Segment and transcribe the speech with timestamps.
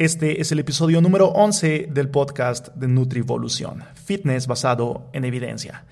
[0.00, 5.84] Este es el episodio número 11 del podcast de Nutrivolución, fitness basado en evidencia.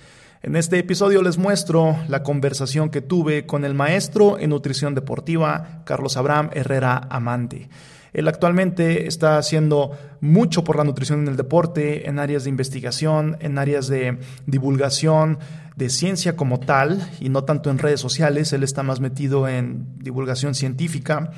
[0.43, 5.83] En este episodio les muestro la conversación que tuve con el maestro en nutrición deportiva,
[5.85, 7.69] Carlos Abraham Herrera Amante.
[8.15, 9.91] Él actualmente está haciendo
[10.23, 14.17] mucho por la nutrición en el deporte, en áreas de investigación, en áreas de
[14.47, 15.39] divulgación,
[15.77, 18.55] de ciencia como tal, y no tanto en redes sociales.
[18.55, 21.31] Él está más metido en divulgación científica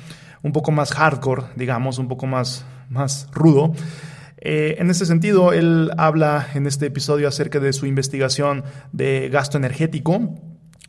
[0.43, 3.73] un poco más hardcore, digamos, un poco más, más rudo.
[4.37, 9.57] Eh, en ese sentido, él habla en este episodio acerca de su investigación de gasto
[9.57, 10.35] energético,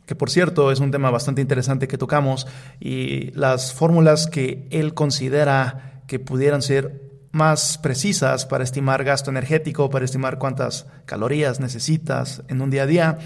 [0.05, 2.47] que por cierto es un tema bastante interesante que tocamos,
[2.79, 9.89] y las fórmulas que él considera que pudieran ser más precisas para estimar gasto energético,
[9.89, 13.17] para estimar cuántas calorías necesitas en un día a día.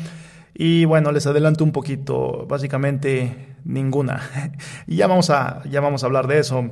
[0.60, 4.22] Y bueno, les adelanto un poquito, básicamente ninguna.
[4.88, 6.72] y ya vamos a, ya vamos a hablar de eso.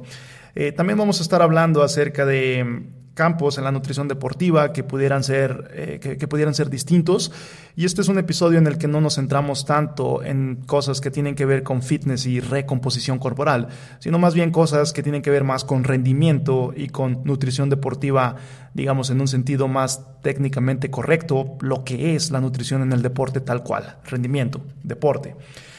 [0.56, 5.24] Eh, también vamos a estar hablando acerca de campos en la nutrición deportiva que pudieran
[5.24, 7.32] ser, eh, que, pudieran ser distintos.
[7.76, 11.10] Y este es un episodio en el que no nos centramos tanto en cosas que
[11.10, 15.32] tienen que ver con fitness y recomposición corporal, sino más bien cosas que tienen que
[15.32, 18.36] ver más con rendimiento y con nutrición deportiva,
[18.74, 23.40] digamos, en un sentido más técnicamente correcto, lo que es la nutrición en el deporte
[23.40, 25.36] tal cual, rendimiento, deporte.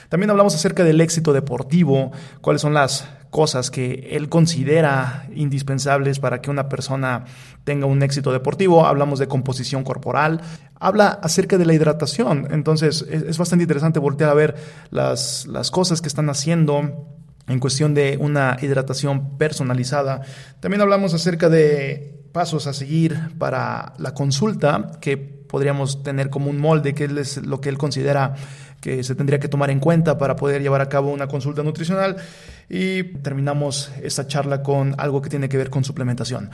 [0.08, 6.40] También hablamos acerca del éxito deportivo, cuáles son las cosas que él considera indispensables para
[6.40, 7.26] que una persona
[7.64, 8.86] tenga un éxito deportivo.
[8.86, 10.40] Hablamos de composición corporal.
[10.80, 12.48] Habla acerca de la hidratación.
[12.50, 14.54] Entonces es, bastante interesante voltear a ver
[14.88, 17.10] las, las cosas que están haciendo
[17.46, 20.22] en cuestión de una hidratación personalizada.
[20.60, 26.58] También hablamos acerca de pasos a seguir para la consulta, que podríamos tener como un
[26.58, 28.34] molde, que es lo que él considera
[28.86, 32.14] que se tendría que tomar en cuenta para poder llevar a cabo una consulta nutricional
[32.68, 36.50] y terminamos esta charla con algo que tiene que ver con suplementación.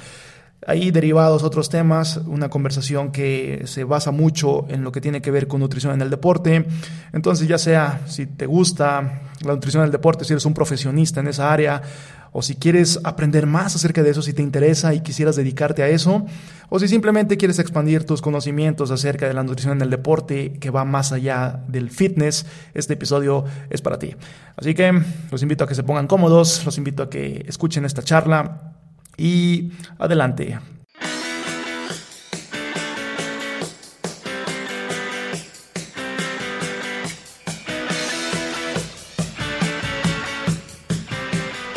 [0.65, 5.33] Ahí derivados otros temas, una conversación que se basa mucho en lo que tiene que
[5.33, 6.65] ver con nutrición en el deporte.
[7.13, 11.19] Entonces, ya sea si te gusta la nutrición en el deporte, si eres un profesionista
[11.19, 11.83] en esa área,
[12.31, 15.89] o si quieres aprender más acerca de eso, si te interesa y quisieras dedicarte a
[15.89, 16.25] eso,
[16.71, 20.71] o si simplemente quieres expandir tus conocimientos acerca de la nutrición en el deporte que
[20.71, 24.15] va más allá del fitness, este episodio es para ti.
[24.57, 24.99] Así que
[25.31, 28.72] los invito a que se pongan cómodos, los invito a que escuchen esta charla
[29.17, 30.59] y adelante.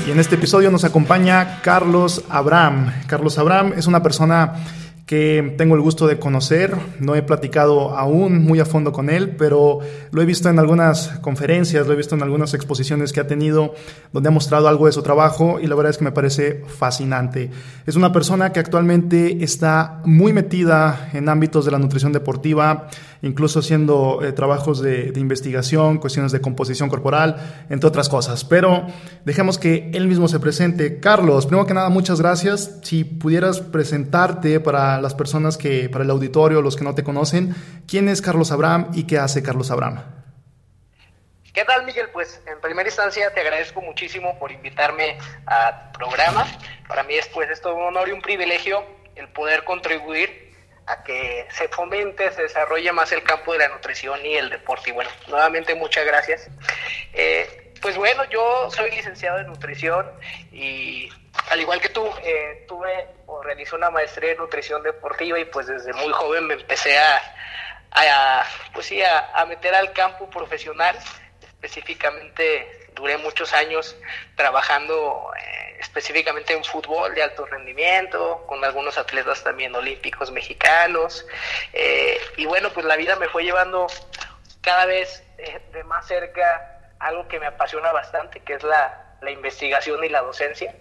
[0.07, 2.94] Y en este episodio nos acompaña Carlos Abraham.
[3.07, 4.53] Carlos Abraham es una persona
[5.05, 6.75] que tengo el gusto de conocer.
[6.99, 9.79] No he platicado aún muy a fondo con él, pero
[10.11, 13.75] lo he visto en algunas conferencias, lo he visto en algunas exposiciones que ha tenido
[14.11, 17.51] donde ha mostrado algo de su trabajo y la verdad es que me parece fascinante.
[17.85, 22.87] Es una persona que actualmente está muy metida en ámbitos de la nutrición deportiva,
[23.25, 28.45] incluso haciendo eh, trabajos de, investigación, cuestiones de composición corporal, entre otras cosas.
[28.45, 28.85] Pero
[29.25, 30.99] dejemos que él mismo se presente.
[30.99, 32.79] Carlos, primero que nada, muchas gracias.
[32.83, 37.55] Si pudieras presentarte para las personas que, para el auditorio, los que no te conocen,
[37.87, 40.03] ¿quién es Carlos Abraham y qué hace Carlos Abraham?
[41.51, 42.09] ¿Qué tal, Miguel?
[42.13, 46.45] Pues en primera instancia te agradezco muchísimo por invitarme a programa.
[46.87, 48.83] Para mí es pues esto un honor y un privilegio
[49.15, 50.44] el poder contribuir
[50.88, 54.90] a que se fomente, se desarrolle más el campo de la nutrición y el deporte.
[54.90, 56.47] Y bueno, nuevamente muchas gracias.
[57.13, 60.12] Eh, pues bueno, yo soy licenciado en nutrición
[60.51, 61.09] y
[61.50, 65.68] al igual que tú, eh, tuve o realicé una maestría en nutrición deportiva y pues
[65.68, 67.22] desde muy joven me empecé a,
[67.91, 70.97] a pues a, a meter al campo profesional.
[71.41, 73.95] Específicamente duré muchos años
[74.35, 75.31] trabajando
[75.79, 81.25] específicamente en fútbol de alto rendimiento, con algunos atletas también olímpicos mexicanos.
[81.73, 83.88] Eh, y bueno, pues la vida me fue llevando
[84.61, 90.03] cada vez eh, de más cerca algo que me apasiona bastante, que es la, investigación
[90.03, 90.75] y la docencia.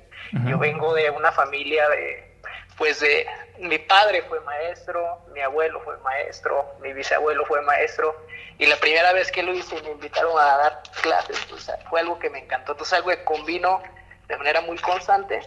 [0.44, 2.36] Yo vengo de una familia de,
[2.76, 3.26] pues de,
[3.58, 8.16] mi padre fue maestro, mi abuelo fue maestro, mi bisabuelo fue maestro,
[8.58, 12.18] y la primera vez que lo hice me invitaron a dar clases, pues, fue algo
[12.18, 12.72] que me encantó.
[12.72, 13.82] Entonces algo que combino
[14.28, 15.40] de manera muy constante.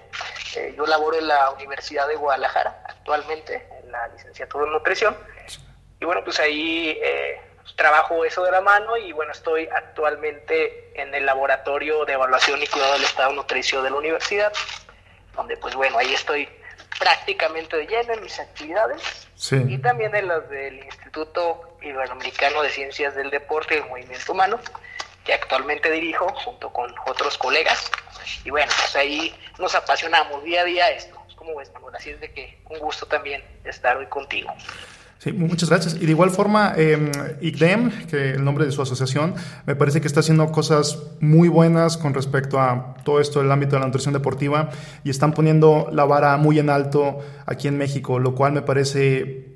[0.55, 5.17] Eh, yo laboro en la Universidad de Guadalajara actualmente, en la licenciatura en nutrición.
[5.99, 7.41] Y bueno, pues ahí eh,
[7.75, 12.67] trabajo eso de la mano y bueno, estoy actualmente en el laboratorio de evaluación y
[12.67, 14.53] cuidado del estado nutricio de la universidad,
[15.35, 16.47] donde pues bueno, ahí estoy
[16.99, 23.15] prácticamente de lleno en mis actividades y también en las del Instituto Iberoamericano de Ciencias
[23.15, 24.59] del Deporte y el Movimiento Humano,
[25.23, 27.91] que actualmente dirijo junto con otros colegas.
[28.43, 31.21] Y bueno, pues ahí nos apasionamos día a día esto.
[31.35, 31.95] ¿Cómo ves, Manuel?
[31.95, 34.53] Así es de que un gusto también estar hoy contigo.
[35.19, 35.95] Sí, muchas gracias.
[35.95, 39.33] Y de igual forma, eh, ICDEM, que el nombre de su asociación,
[39.65, 43.75] me parece que está haciendo cosas muy buenas con respecto a todo esto del ámbito
[43.75, 44.69] de la nutrición deportiva
[45.03, 49.46] y están poniendo la vara muy en alto aquí en México, lo cual me parece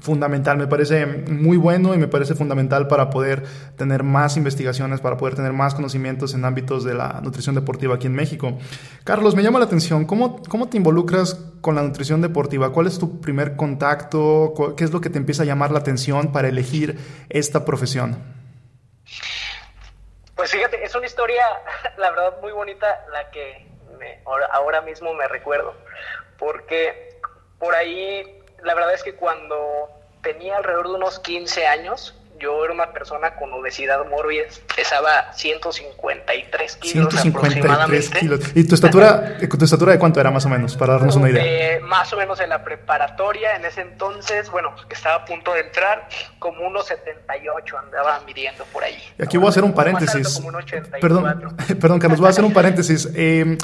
[0.00, 3.42] fundamental, me parece muy bueno y me parece fundamental para poder
[3.76, 8.06] tener más investigaciones, para poder tener más conocimientos en ámbitos de la nutrición deportiva aquí
[8.06, 8.56] en México.
[9.04, 12.72] Carlos, me llama la atención, ¿cómo, cómo te involucras con la nutrición deportiva?
[12.72, 14.54] ¿Cuál es tu primer contacto?
[14.76, 16.98] ¿Qué es lo que te empieza a llamar la atención para elegir
[17.28, 18.16] esta profesión?
[20.34, 21.42] Pues fíjate, es una historia,
[21.98, 23.68] la verdad, muy bonita la que
[24.52, 25.74] ahora mismo me recuerdo,
[26.38, 27.18] porque
[27.58, 29.88] por ahí la verdad es que cuando
[30.22, 34.44] tenía alrededor de unos 15 años, yo era una persona con obesidad mórbida,
[34.74, 38.40] pesaba 153 kilos 153 kilos.
[38.54, 41.44] ¿Y tu estatura, tu estatura de cuánto era más o menos, para darnos una idea?
[41.44, 45.52] Eh, más o menos en la preparatoria, en ese entonces, bueno, que estaba a punto
[45.52, 46.08] de entrar,
[46.38, 48.98] como unos 78 andaba midiendo por ahí.
[49.18, 50.40] Y aquí voy a hacer un paréntesis.
[51.00, 53.08] perdón, perdón, Carlos, voy a hacer un paréntesis.
[53.14, 53.56] Eh,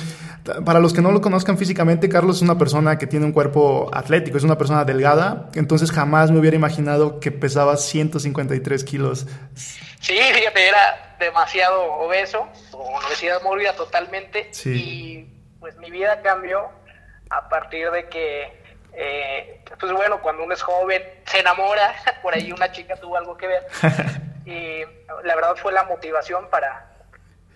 [0.64, 3.88] para los que no lo conozcan físicamente, Carlos es una persona que tiene un cuerpo
[3.92, 9.26] atlético, es una persona delgada, entonces jamás me hubiera imaginado que pesaba 153 kilos.
[10.00, 15.26] Sí, fíjate, era demasiado obeso, con obesidad mórbida totalmente, y
[15.60, 16.70] pues mi vida cambió
[17.30, 18.52] a partir de que,
[18.92, 23.36] eh, pues bueno, cuando uno es joven, se enamora, por ahí una chica tuvo algo
[23.36, 23.66] que ver,
[24.44, 24.80] y
[25.24, 26.90] la verdad fue la motivación para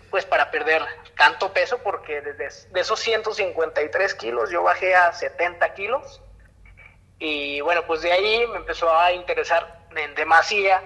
[0.09, 0.81] pues para perder
[1.17, 6.21] tanto peso, porque desde de esos 153 kilos yo bajé a 70 kilos.
[7.19, 10.81] Y bueno, pues de ahí me empezó a interesar en demasía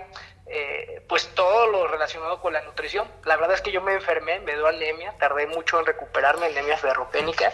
[0.46, 3.08] eh, pues todo lo relacionado con la nutrición.
[3.26, 6.78] La verdad es que yo me enfermé, me dio anemia, tardé mucho en recuperarme, anemia
[6.78, 7.52] ferropénica.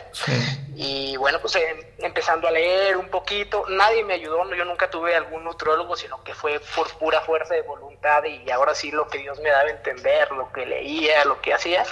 [0.75, 1.57] Y bueno, pues
[1.99, 6.33] empezando a leer un poquito, nadie me ayudó, yo nunca tuve algún nutrólogo, sino que
[6.33, 9.71] fue por pura fuerza de voluntad y ahora sí lo que Dios me daba a
[9.71, 11.85] entender, lo que leía, lo que hacía.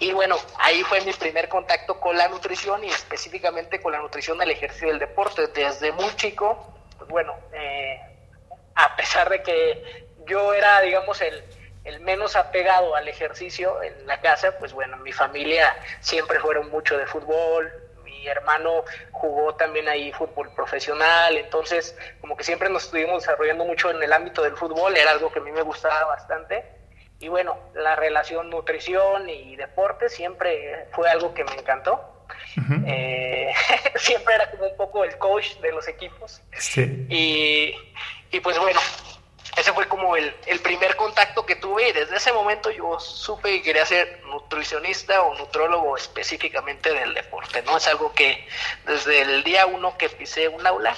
[0.00, 4.38] Y bueno, ahí fue mi primer contacto con la nutrición y específicamente con la nutrición
[4.38, 5.48] del ejercicio del deporte.
[5.48, 8.17] Desde muy chico, pues bueno, eh,
[8.78, 11.42] a pesar de que yo era, digamos, el,
[12.00, 17.06] menos apegado al ejercicio en la casa, pues bueno, mi familia siempre fueron mucho de
[17.06, 17.72] fútbol,
[18.04, 23.90] mi hermano jugó también ahí fútbol profesional, entonces como que siempre nos estuvimos desarrollando mucho
[23.90, 26.64] en el ámbito del fútbol, era algo que a mí me gustaba bastante.
[27.20, 32.14] Y bueno, la relación nutrición y deporte siempre fue algo que me encantó.
[32.86, 33.52] Eh,
[33.96, 36.40] siempre era como un poco el coach de los equipos.
[36.58, 37.06] Sí.
[37.08, 37.74] Y,
[38.30, 38.80] y pues bueno,
[39.56, 43.50] ese fue como el, el, primer contacto que tuve y desde ese momento yo supe
[43.50, 47.76] que quería ser nutricionista o nutrólogo específicamente del deporte, ¿no?
[47.76, 48.46] Es algo que
[48.86, 50.94] desde el día uno que pisé un aula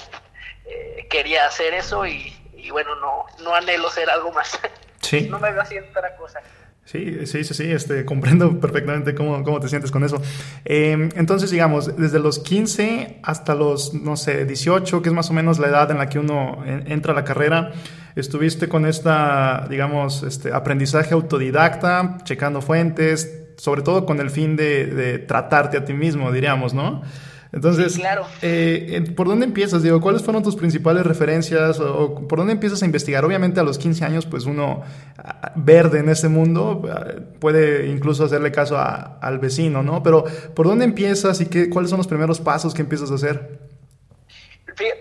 [0.67, 4.59] eh, quería hacer eso y, y, bueno, no, no anhelo ser algo más.
[5.01, 5.23] Sí.
[5.31, 6.43] no me veo haciendo otra cosa.
[6.85, 10.21] Sí, sí, sí, sí, este, comprendo perfectamente cómo, cómo te sientes con eso.
[10.65, 15.33] Em, entonces, digamos, desde los 15 hasta los, no sé, 18, que es más o
[15.33, 17.73] menos la edad en la que uno entra a la carrera,
[18.17, 25.25] estuviste con esta, digamos, este, aprendizaje autodidacta, checando fuentes, sobre todo con el fin de
[25.29, 27.03] tratarte a ti mismo, diríamos, ¿no?
[27.53, 28.27] Entonces, claro.
[28.43, 29.83] Eh, ¿por dónde empiezas?
[29.83, 33.25] Digo, ¿cuáles fueron tus principales referencias o, por dónde empiezas a investigar?
[33.25, 34.85] Obviamente a los 15 años, pues uno
[35.57, 36.83] verde en ese mundo
[37.41, 40.03] puede incluso hacerle caso al vecino, ¿no?
[40.03, 43.59] Pero ¿por dónde empiezas y qué, cuáles son los primeros pasos que empiezas a hacer?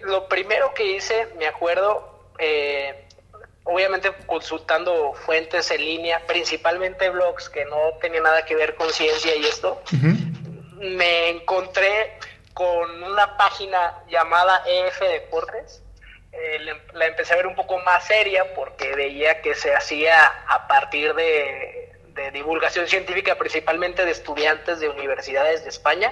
[0.04, 3.06] Lo primero que hice, me acuerdo, eh,
[3.64, 9.36] obviamente consultando fuentes en línea, principalmente blogs que no tenían nada que ver con ciencia
[9.36, 9.82] y esto,
[10.80, 12.18] me encontré
[12.60, 15.82] con una página llamada EF Deportes.
[16.34, 16.60] Eh,
[16.92, 21.14] la empecé a ver un poco más seria porque veía que se hacía a partir
[21.16, 21.86] de,
[22.34, 26.12] divulgación científica, principalmente de estudiantes de universidades de España.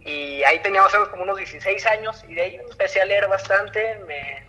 [0.00, 4.42] Y ahí teníamos como unos 16 años y de ahí empecé a leer bastante, me,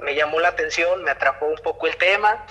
[0.00, 2.44] me llamó la atención, me atrapó un poco el tema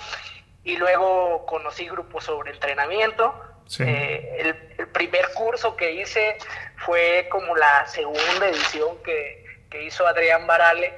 [0.64, 4.36] y luego conocí grupos sobre entrenamiento eh,
[4.78, 6.36] el, primer curso que hice
[6.78, 9.42] fue como la segunda edición que,
[9.82, 10.94] hizo Adrián Barale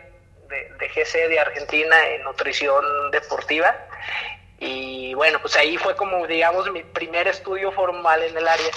[0.49, 3.75] de, de, GC de Argentina en nutrición deportiva.
[4.59, 8.71] Y bueno, pues ahí fue como, digamos, mi primer estudio formal en el área,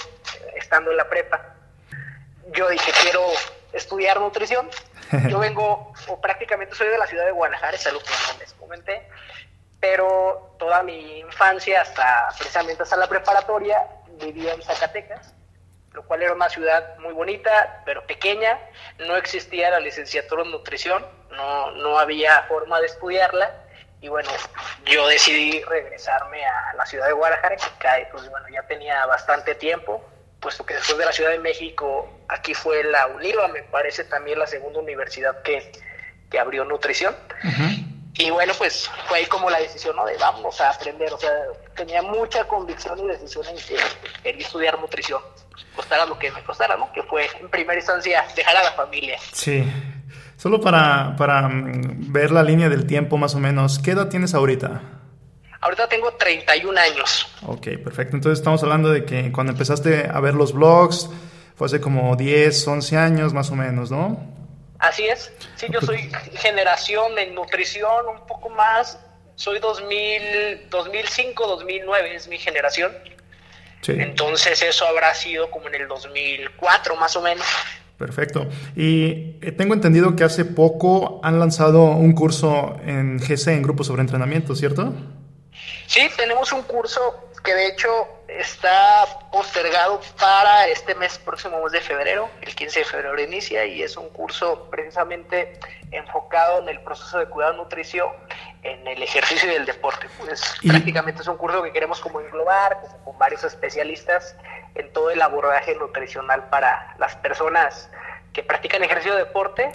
[0.56, 1.54] estando en la prepa.
[2.52, 3.26] Yo dije, quiero
[3.74, 4.70] estudiar nutrición.
[5.28, 8.54] Yo vengo, o prácticamente soy de la ciudad de Guadalajara, es algo que no les
[8.54, 9.02] comenté
[9.80, 13.86] pero toda mi infancia, hasta precisamente hasta la preparatoria,
[14.20, 15.34] vivía en Zacatecas.
[15.92, 18.58] Lo cual era una ciudad muy bonita, pero pequeña,
[18.98, 23.50] no existía la licenciatura en nutrición, no, no había forma de estudiarla,
[24.00, 24.30] y bueno,
[24.86, 30.02] yo decidí regresarme a la ciudad de Guadalajara, que pues bueno, ya tenía bastante tiempo,
[30.40, 34.38] puesto que después de la Ciudad de México, aquí fue la UNIVA, me parece también
[34.38, 35.70] la segunda universidad que,
[36.30, 37.14] que abrió nutrición.
[38.20, 40.04] Y bueno, pues fue ahí como la decisión, ¿no?
[40.04, 41.30] De vamos a aprender, o sea,
[41.74, 43.76] tenía mucha convicción y decisión en que
[44.22, 45.22] quería estudiar nutrición,
[45.74, 46.92] costara lo que me costara, ¿no?
[46.92, 49.18] Que fue en primera instancia dejar a la familia.
[49.32, 49.64] Sí.
[50.36, 54.34] Solo para, para mm, ver la línea del tiempo más o menos, ¿qué edad tienes
[54.34, 54.82] ahorita?
[55.62, 57.26] Ahorita tengo 31 años.
[57.46, 58.16] Ok, perfecto.
[58.16, 61.08] Entonces estamos hablando de que cuando empezaste a ver los blogs
[61.56, 64.39] fue hace como 10, 11 años más o menos, ¿no?
[64.80, 65.32] Así es.
[65.56, 68.98] Sí, yo soy generación en nutrición, un poco más.
[69.36, 72.92] Soy 2000, 2005, 2009 es mi generación.
[73.82, 73.92] Sí.
[73.92, 77.46] Entonces eso habrá sido como en el 2004 más o menos.
[77.98, 78.48] Perfecto.
[78.74, 83.84] Y eh, tengo entendido que hace poco han lanzado un curso en GC, en Grupo
[83.84, 84.94] sobre Entrenamiento, ¿cierto?
[85.86, 91.80] Sí, tenemos un curso que de hecho está postergado para este mes próximo mes de
[91.80, 95.58] febrero, el 15 de febrero inicia y es un curso precisamente
[95.90, 98.12] enfocado en el proceso de cuidado nutricio,
[98.62, 100.06] en el ejercicio y el deporte.
[100.18, 104.36] Pues prácticamente es un curso que queremos como englobar con varios especialistas
[104.74, 107.90] en todo el abordaje nutricional para las personas
[108.32, 109.72] que practican ejercicio de deporte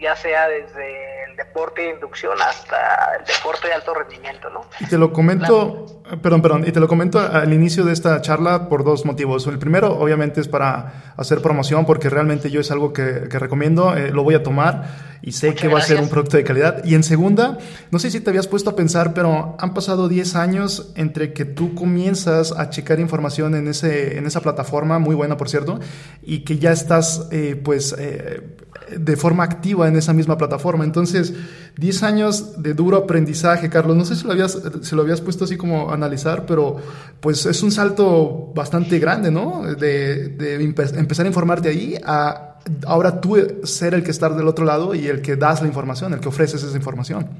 [0.00, 4.62] ya sea desde el deporte de inducción hasta el deporte de alto rendimiento, ¿no?
[4.80, 8.68] Y te lo comento, perdón, perdón, y te lo comento al inicio de esta charla
[8.68, 9.46] por dos motivos.
[9.46, 13.96] El primero, obviamente, es para hacer promoción, porque realmente yo es algo que, que recomiendo,
[13.96, 16.84] eh, lo voy a tomar y sé que va a ser un producto de calidad.
[16.84, 17.58] Y en segunda,
[17.90, 21.44] no sé si te habías puesto a pensar, pero han pasado 10 años entre que
[21.44, 25.80] tú comienzas a checar información en, ese, en esa plataforma, muy buena por cierto,
[26.22, 28.40] y que ya estás eh, pues eh,
[28.90, 30.84] de forma activa en esa misma plataforma.
[30.84, 31.32] Entonces,
[31.76, 33.96] 10 años de duro aprendizaje, Carlos.
[33.96, 36.76] No sé si lo habías, si lo habías puesto así como analizar, pero
[37.20, 39.62] pues es un salto bastante grande, ¿no?
[39.62, 44.94] De, empezar a informarte ahí a ahora tú ser el que estar del otro lado
[44.94, 47.30] y el que das la información, el que ofreces esa información.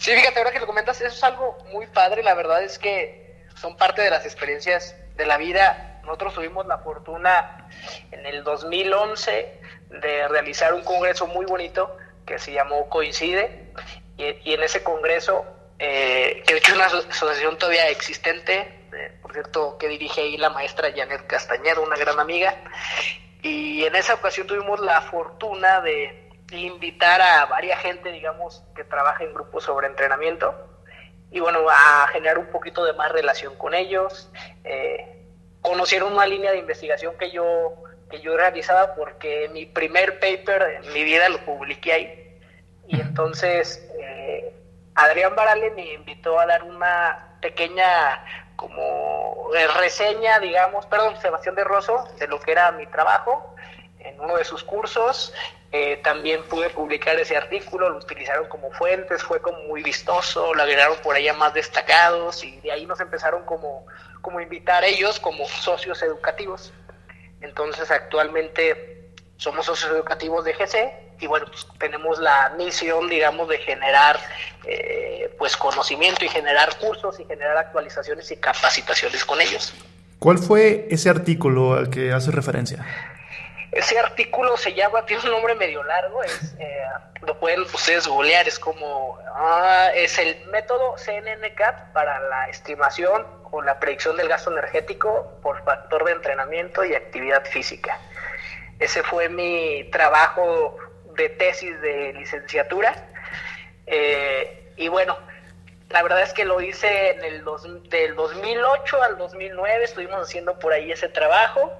[0.00, 2.22] Sí, fíjate, ahora que lo comentas, eso es algo muy padre.
[2.22, 6.00] La verdad es que son parte de las experiencias de la vida.
[6.04, 7.68] Nosotros tuvimos la fortuna
[8.10, 9.60] en el 2011
[10.00, 11.96] de realizar un congreso muy bonito
[12.26, 13.72] que se llamó Coincide.
[14.16, 15.44] Y, en ese congreso,
[15.78, 20.92] eh, que es una asociación todavía existente, eh, por cierto, que dirige ahí la maestra
[20.94, 22.54] Janet Castañeda, una gran amiga,
[23.42, 29.24] y en esa ocasión tuvimos la fortuna de invitar a varias gente, digamos, que trabaja
[29.24, 30.54] en grupos sobre entrenamiento.
[31.30, 34.30] Y bueno, a generar un poquito de más relación con ellos.
[34.62, 35.26] Eh,
[35.60, 37.74] conocieron una línea de investigación que yo
[38.10, 42.40] que yo realizaba porque mi primer paper en mi vida lo publiqué ahí.
[42.86, 44.54] Y entonces eh,
[44.94, 48.24] Adrián Barale me invitó a dar una pequeña
[48.56, 49.48] como
[49.80, 53.54] reseña, digamos, perdón, Sebastián de Rosso, de lo que era mi trabajo
[53.98, 55.34] en uno de sus cursos.
[55.72, 60.62] Eh, también pude publicar ese artículo, lo utilizaron como fuentes, fue como muy vistoso, lo
[60.62, 63.84] agregaron por allá más destacados y de ahí nos empezaron como,
[64.20, 66.72] como invitar ellos como socios educativos.
[67.44, 73.58] Entonces actualmente somos socios educativos de GC y bueno, pues, tenemos la misión, digamos, de
[73.58, 74.18] generar
[74.64, 79.74] eh, pues conocimiento y generar cursos y generar actualizaciones y capacitaciones con ellos.
[80.18, 82.84] ¿Cuál fue ese artículo al que hace referencia?
[83.72, 86.84] Ese artículo se llama, tiene un nombre medio largo, es, eh,
[87.26, 93.26] lo pueden ustedes googlear, es como, ah, es el método CNNCAT para la estimación
[93.62, 97.98] la predicción del gasto energético por factor de entrenamiento y actividad física.
[98.78, 100.76] Ese fue mi trabajo
[101.16, 102.94] de tesis de licenciatura.
[103.86, 105.16] Eh, y bueno,
[105.90, 107.44] la verdad es que lo hice en el
[107.88, 111.72] del 2008 al 2009, estuvimos haciendo por ahí ese trabajo,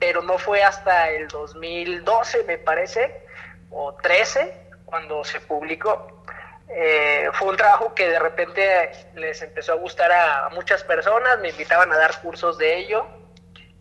[0.00, 3.22] pero no fue hasta el 2012, me parece,
[3.70, 4.52] o 13,
[4.84, 6.17] cuando se publicó.
[6.70, 11.48] Eh, fue un trabajo que de repente les empezó a gustar a muchas personas, me
[11.48, 13.06] invitaban a dar cursos de ello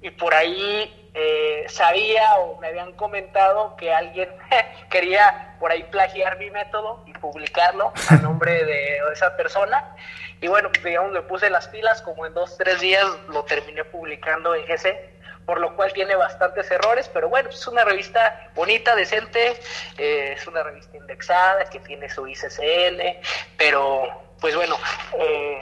[0.01, 4.29] y por ahí eh, sabía o me habían comentado que alguien
[4.91, 9.95] quería por ahí plagiar mi método y publicarlo a nombre de esa persona.
[10.41, 14.53] Y bueno, digamos, me puse las pilas, como en dos, tres días lo terminé publicando
[14.53, 15.16] en GC,
[15.47, 19.57] por lo cual tiene bastantes errores, pero bueno, es una revista bonita, decente,
[19.97, 23.21] eh, es una revista indexada que tiene su ICCN,
[23.57, 24.75] pero pues bueno,
[25.17, 25.59] eh,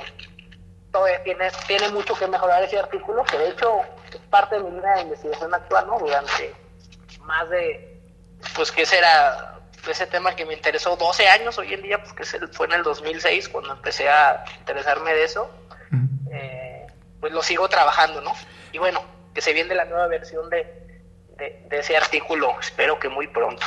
[0.92, 4.72] todavía tiene, tiene mucho que mejorar ese artículo, que de hecho es parte de mi
[4.72, 6.00] línea de investigación actual, ¿no?
[6.00, 6.56] Durante
[7.22, 8.01] más de,
[8.56, 9.60] pues, ¿qué será?
[9.88, 12.82] Ese tema que me interesó 12 años hoy en día, pues que fue en el
[12.82, 15.48] 2006 cuando empecé a interesarme de eso,
[16.34, 16.88] eh,
[17.20, 18.34] pues lo sigo trabajando, ¿no?
[18.72, 20.65] Y bueno, que se viene la nueva versión de,
[21.38, 23.62] de, ese artículo, espero que muy pronto.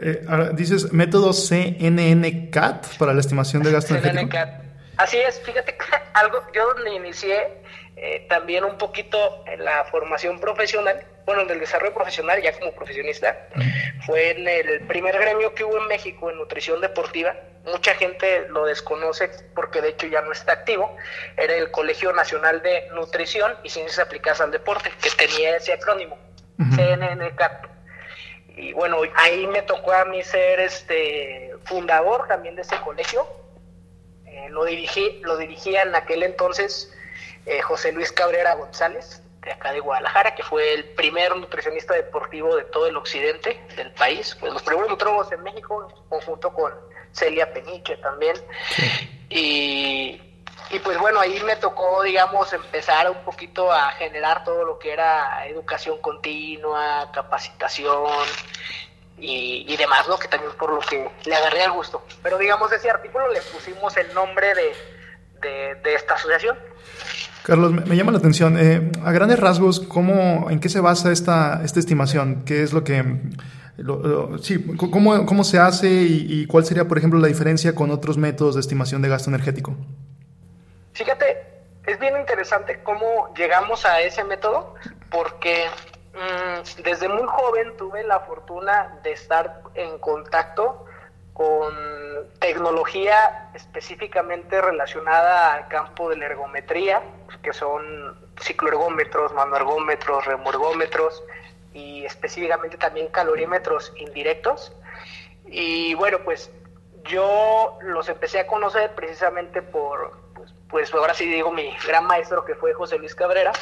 [0.00, 4.38] Eh, ahora, dices método CNN-CAT para la estimación de gasto energético.
[4.96, 5.84] Así es, fíjate que
[6.14, 7.60] algo, yo donde inicié
[7.96, 12.72] eh, también un poquito en la formación profesional, bueno, en el desarrollo profesional ya como
[12.72, 13.48] profesionista,
[14.06, 17.34] fue en el primer gremio que hubo en México en nutrición deportiva.
[17.64, 20.96] Mucha gente lo desconoce porque de hecho ya no está activo.
[21.36, 26.16] Era el Colegio Nacional de Nutrición y Ciencias Aplicadas al Deporte, que tenía ese acrónimo,
[26.58, 27.66] CNNCAP.
[28.56, 33.26] Y bueno, ahí me tocó a mí ser este fundador también de ese colegio
[34.36, 36.92] eh, lo, dirigí, lo dirigía en aquel entonces
[37.46, 42.54] eh, José Luis Cabrera González, de acá de Guadalajara, que fue el primer nutricionista deportivo
[42.56, 46.74] de todo el occidente del país, pues los primeros nutrólogos en México, conjunto con
[47.12, 48.36] Celia Peniche también.
[49.28, 50.20] Y,
[50.70, 54.92] y pues bueno, ahí me tocó, digamos, empezar un poquito a generar todo lo que
[54.92, 58.26] era educación continua, capacitación,
[59.18, 60.18] y, demás, ¿no?
[60.18, 62.04] Que también por lo que le agarré al gusto.
[62.22, 66.58] Pero digamos, ese artículo le pusimos el nombre de, de, esta asociación.
[67.46, 71.62] Carlos, me, llama la atención, eh, a grandes rasgos, ¿cómo, ¿en qué se basa esta,
[71.62, 72.42] esta estimación?
[72.44, 73.04] ¿Qué es lo que...
[74.42, 78.56] sí, ¿cómo, ¿cómo, se hace y, cuál sería, por ejemplo, la diferencia con otros métodos
[78.56, 79.76] de estimación de gasto energético?
[80.94, 81.36] Fíjate,
[81.86, 84.74] es bien interesante cómo llegamos a ese método,
[85.08, 85.66] porque
[86.16, 90.86] Mm, desde muy joven tuve la fortuna de estar en contacto
[91.36, 91.74] con
[92.38, 97.02] tecnología específicamente relacionada al campo de la ergometría,
[97.42, 101.22] que son cicloergómetros, manoergómetros, remorgómetros
[101.74, 104.72] y específicamente también calorímetros indirectos.
[105.44, 106.50] Y bueno, pues
[107.04, 112.46] yo los empecé a conocer precisamente por, pues, pues ahora sí digo, mi gran maestro
[112.46, 113.52] que fue José Luis Cabrera,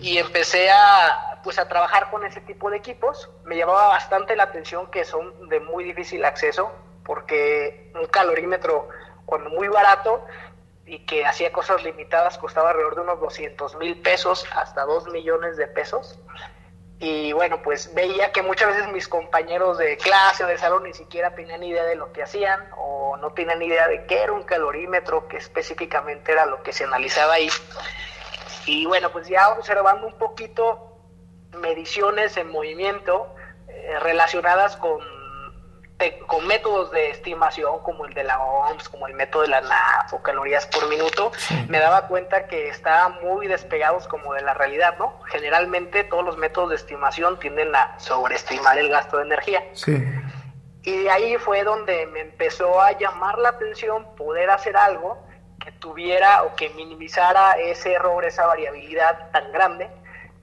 [0.00, 3.28] y empecé a pues a trabajar con ese tipo de equipos.
[3.44, 6.72] Me llamaba bastante la atención que son de muy difícil acceso,
[7.04, 8.88] porque un calorímetro,
[9.26, 10.24] cuando muy barato
[10.86, 15.56] y que hacía cosas limitadas, costaba alrededor de unos 200 mil pesos hasta 2 millones
[15.56, 16.18] de pesos.
[16.98, 20.92] Y bueno, pues veía que muchas veces mis compañeros de clase o de salón ni
[20.92, 24.44] siquiera tenían idea de lo que hacían o no tenían idea de qué era un
[24.44, 27.48] calorímetro, que específicamente era lo que se analizaba ahí.
[28.66, 30.96] Y bueno, pues ya observando un poquito
[31.58, 33.34] mediciones en movimiento
[33.66, 35.00] eh, relacionadas con,
[36.26, 40.12] con métodos de estimación como el de la OMS, como el método de la NAF
[40.12, 41.32] o calorías por minuto,
[41.68, 45.20] me daba cuenta que estaban muy despegados como de la realidad, ¿no?
[45.24, 49.62] Generalmente todos los métodos de estimación tienden a sobreestimar el gasto de energía.
[50.84, 55.24] Y de ahí fue donde me empezó a llamar la atención poder hacer algo
[55.62, 59.88] que tuviera o que minimizara ese error, esa variabilidad tan grande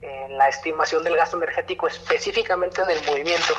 [0.01, 3.53] en la estimación del gasto energético específicamente en el movimiento.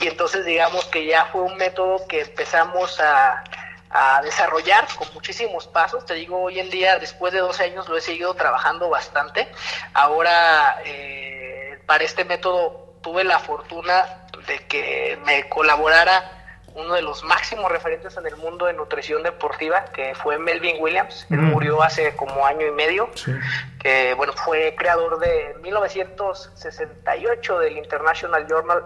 [0.00, 3.42] Y entonces digamos que ya fue un método que empezamos a,
[4.22, 6.04] desarrollar con muchísimos pasos.
[6.04, 9.48] Te digo, hoy en día, después de 12 años, lo he seguido trabajando bastante.
[9.94, 16.35] Ahora, eh, para este método, tuve la fortuna de que me colaborara
[16.76, 21.26] uno de los máximos referentes en el mundo de nutrición deportiva, que fue Melvin Williams.
[21.30, 23.08] Él murió hace como año y medio,
[23.80, 28.82] que bueno, fue creador de 1968 del International Journal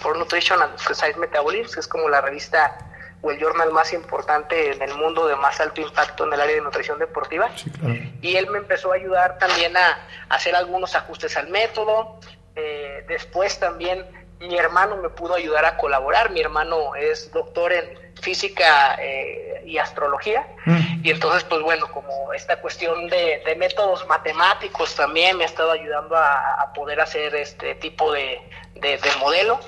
[0.00, 2.78] for Nutrition and Exercise Metabolism, que es como la revista
[3.22, 6.56] o el journal más importante en el mundo de más alto impacto en el área
[6.56, 7.50] de nutrición deportiva.
[8.20, 12.20] Y él me empezó a ayudar también a, hacer algunos ajustes al método.
[12.54, 14.04] Eh, después también
[14.42, 16.30] mi hermano me pudo ayudar a colaborar.
[16.30, 20.46] Mi hermano es doctor en física eh, y astrología.
[20.66, 21.00] Mm.
[21.04, 26.16] Y entonces, pues bueno, como esta cuestión de, métodos matemáticos también me ha estado ayudando
[26.16, 28.40] a, poder hacer este tipo de,
[28.74, 29.60] de, modelo.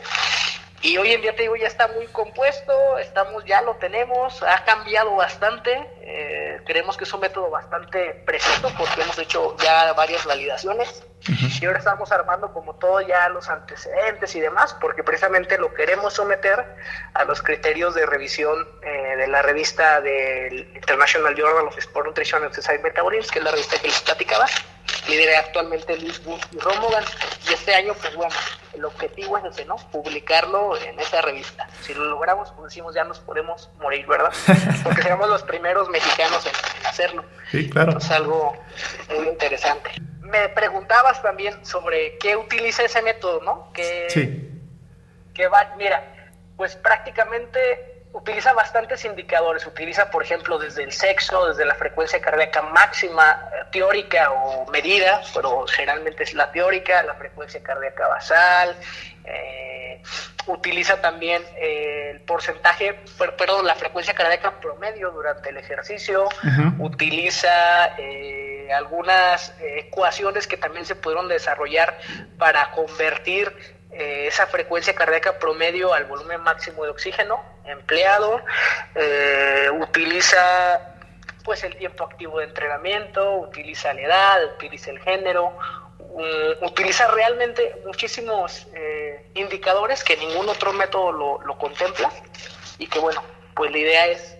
[0.84, 4.64] Y hoy en día te digo, ya está muy compuesto, estamos, ya lo tenemos, ha
[4.66, 5.72] cambiado bastante.
[6.02, 11.02] Eh, creemos que es un método bastante preciso porque hemos hecho ya varias validaciones.
[11.58, 16.12] Y ahora estamos armando como todo ya los antecedentes y demás, porque precisamente lo queremos
[16.12, 16.76] someter
[17.14, 22.42] a los criterios de revisión eh, de la revista del International Journal of Sport Nutrition
[22.42, 24.44] and Exercise Metabolism, que es la revista que les platicaba.
[25.08, 27.04] Lidera actualmente Luis Bush y Romogan.
[27.48, 28.34] Y este año, pues bueno,
[28.72, 29.76] el objetivo es ese, ¿no?
[29.90, 31.68] Publicarlo en esa revista.
[31.82, 34.32] Si lo logramos, pues decimos ya nos podemos morir, ¿verdad?
[34.84, 37.24] Porque seremos los primeros mexicanos en, hacerlo.
[37.50, 37.98] Sí, claro.
[37.98, 38.56] Es algo
[39.14, 39.90] muy interesante.
[40.20, 43.72] Me preguntabas también sobre qué utiliza ese método, ¿no?
[43.72, 44.50] Que, sí.
[45.34, 49.66] Que va, mira, pues prácticamente utiliza bastantes indicadores.
[49.66, 55.20] Utiliza, por ejemplo, desde el sexo, desde la frecuencia cardíaca máxima eh, teórica o medida,
[55.34, 58.76] pero generalmente es la teórica, la frecuencia cardíaca basal.
[59.24, 60.00] Eh,
[60.46, 63.00] utiliza también eh, el porcentaje,
[63.36, 66.28] perdón, la frecuencia cardíaca promedio durante el ejercicio.
[66.78, 67.96] Utiliza
[68.74, 71.98] algunas ecuaciones que también se pudieron desarrollar
[72.38, 78.40] para convertir eh, esa frecuencia cardíaca promedio al volumen máximo de oxígeno empleado,
[78.94, 80.94] eh, utiliza
[81.44, 85.56] pues el tiempo activo de entrenamiento, utiliza la edad, utiliza el género,
[86.62, 92.10] utiliza realmente muchísimos eh, indicadores que ningún otro método lo, lo contempla
[92.78, 93.22] y que bueno,
[93.54, 94.33] pues la idea es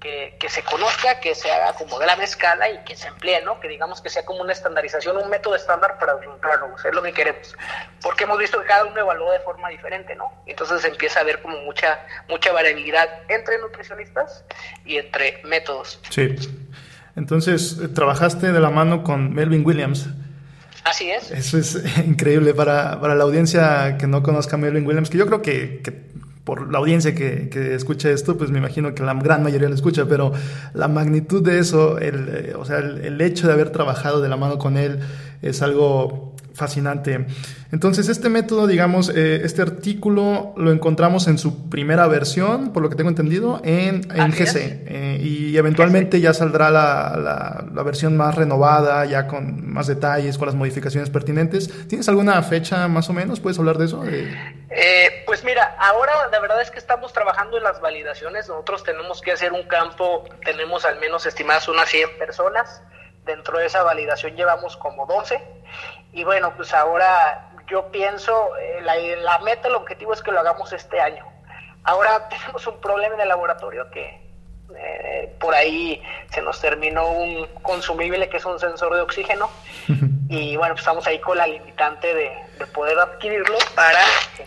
[0.00, 3.60] que, se conozca, que se haga como gran escala y que se emplee, ¿no?
[3.60, 7.02] Que digamos que sea como una estandarización, un método estándar para los nutriólogos, es lo
[7.02, 7.54] que queremos.
[8.02, 10.32] Porque hemos visto que cada uno evalúa de forma diferente, ¿no?
[10.46, 14.44] Entonces empieza a haber como mucha, mucha variabilidad entre nutricionistas
[14.86, 16.00] y entre métodos.
[16.08, 16.34] Sí.
[17.16, 20.08] Entonces, eh, trabajaste de la mano con Melvin Williams.
[20.84, 21.30] Así es.
[21.30, 25.26] Eso es increíble para, para la audiencia que no conozca a Melvin Williams, que yo
[25.26, 26.10] creo que, que
[26.50, 29.74] por la audiencia que, que, escucha esto, pues me imagino que la gran mayoría lo
[29.76, 30.32] escucha, pero
[30.74, 34.36] la magnitud de eso, el, eh, o sea, el, hecho de haber trabajado de la
[34.36, 34.98] mano con él
[35.42, 36.29] es algo
[36.60, 37.26] fascinante.
[37.72, 42.90] Entonces, este método, digamos, eh, este artículo lo encontramos en su primera versión, por lo
[42.90, 44.56] que tengo entendido, en, en GC.
[44.86, 50.46] Eh, y eventualmente ya saldrá la, la, versión más renovada, ya con más detalles, con
[50.46, 51.88] las modificaciones pertinentes.
[51.88, 53.40] ¿Tienes alguna fecha más o menos?
[53.40, 54.04] ¿Puedes hablar de eso?
[54.04, 58.48] Eh, pues mira, ahora la verdad es que estamos trabajando en las validaciones.
[58.48, 62.82] Nosotros tenemos que hacer un campo, tenemos al menos estimadas unas 100 personas.
[63.24, 65.40] Dentro de esa validación llevamos como 12.
[66.12, 70.72] Y bueno, pues ahora yo pienso, eh, la, meta, el objetivo es que lo hagamos
[70.72, 71.24] este año.
[71.84, 74.30] Ahora tenemos un problema en el laboratorio que
[74.76, 79.50] eh, por ahí se nos terminó un consumible que es un sensor de oxígeno
[80.28, 84.00] y bueno, pues estamos ahí con la limitante de, poder adquirirlo para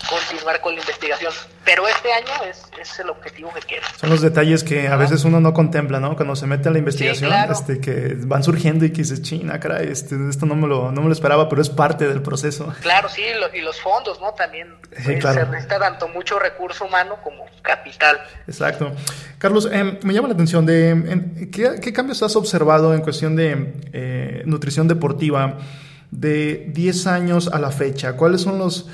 [0.10, 1.34] continuar con la investigación.
[1.66, 3.86] Pero este año es, es, el objetivo que quiero.
[3.98, 6.16] Son los detalles que a veces uno no contempla, ¿no?
[6.16, 9.88] Cuando se mete a la investigación, este, que van surgiendo y que dices, china, caray,
[9.88, 12.74] este, esto no me, lo, no me lo esperaba, pero es parte del proceso.
[12.82, 13.24] Claro, sí,
[13.54, 14.34] y los fondos, ¿no?
[14.34, 18.20] También eh, se necesita tanto mucho recurso humano como capital.
[18.46, 18.92] Exacto.
[19.38, 23.36] Carlos, em, me llama la atención de em, ¿qué, ¿qué, cambios has observado en cuestión
[23.36, 25.58] de eh, nutrición deportiva
[26.20, 28.16] de 10 años a la fecha?
[28.16, 28.90] ¿Cuáles son los,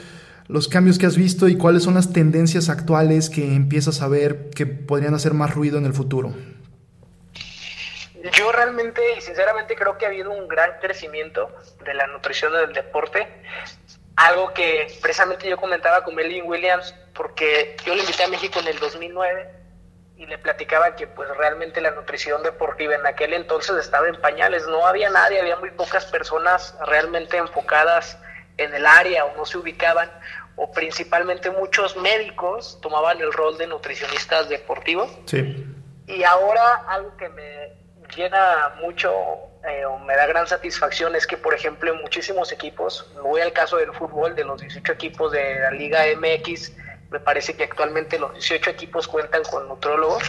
[0.48, 4.50] los cambios que has visto y cuáles son las tendencias actuales que empiezas a ver
[4.50, 6.34] que podrían hacer más ruido en el futuro?
[8.34, 11.50] Yo realmente y sinceramente creo que ha habido un gran crecimiento
[11.86, 13.28] de la nutrición del deporte.
[14.16, 18.68] Algo que precisamente yo comentaba con Melvin Williams, porque yo lo invité a México en
[18.68, 19.59] el 2009
[20.20, 24.68] y le platicaba que pues realmente la nutrición deportiva en aquel entonces estaba en pañales,
[24.68, 28.18] no había nadie, había muy pocas personas realmente enfocadas
[28.58, 30.12] en el área o no se ubicaban,
[30.58, 35.10] o principalmente muchos médicos tomaban el rol de nutricionistas deportivos.
[35.26, 35.66] Sí.
[36.06, 37.78] Y ahora algo que me
[38.14, 39.14] llena mucho
[39.70, 43.54] eh, o me da gran satisfacción es que, por ejemplo, en muchísimos equipos, voy al
[43.54, 46.74] caso del fútbol, de los 18 equipos de la Liga MX,
[47.10, 50.24] me parece que actualmente los 18 equipos cuentan con nutrólogos.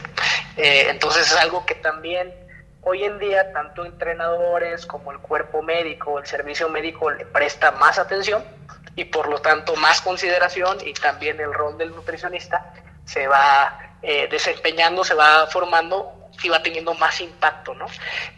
[0.57, 2.35] Eh, entonces es algo que también
[2.83, 7.99] hoy en día tanto entrenadores como el cuerpo médico, el servicio médico le presta más
[7.99, 8.45] atención
[8.97, 12.73] y por lo tanto más consideración y también el rol del nutricionista
[13.05, 17.87] se va eh, desempeñando, se va formando y va teniendo más impacto, ¿no?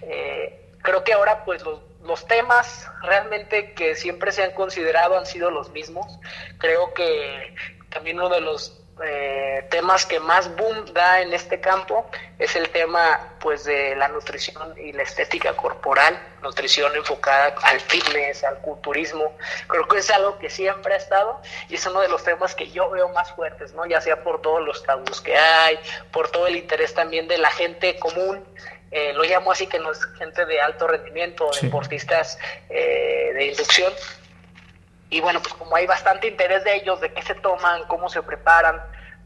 [0.03, 5.27] Eh, creo que ahora pues los, los temas realmente que siempre se han considerado han
[5.27, 6.19] sido los mismos.
[6.59, 7.55] Creo que
[7.93, 12.69] también uno de los eh, temas que más boom da en este campo es el
[12.69, 19.33] tema pues de la nutrición y la estética corporal, nutrición enfocada al fitness, al culturismo.
[19.67, 22.71] Creo que es algo que siempre ha estado y es uno de los temas que
[22.71, 23.87] yo veo más fuertes, ¿no?
[23.87, 25.79] Ya sea por todos los tabús que hay,
[26.13, 28.45] por todo el interés también de la gente común
[28.93, 33.91] eh, lo llamo así que no es gente de alto rendimiento, deportistas eh, de inducción,
[35.13, 38.23] y bueno, pues como hay bastante interés de ellos, de qué se toman, cómo se
[38.23, 38.83] preparan,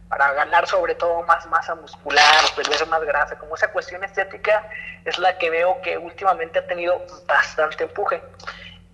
[0.09, 4.69] para ganar sobre todo más masa muscular, perder más grasa, como esa cuestión estética
[5.05, 8.21] es la que veo que últimamente ha tenido bastante empuje.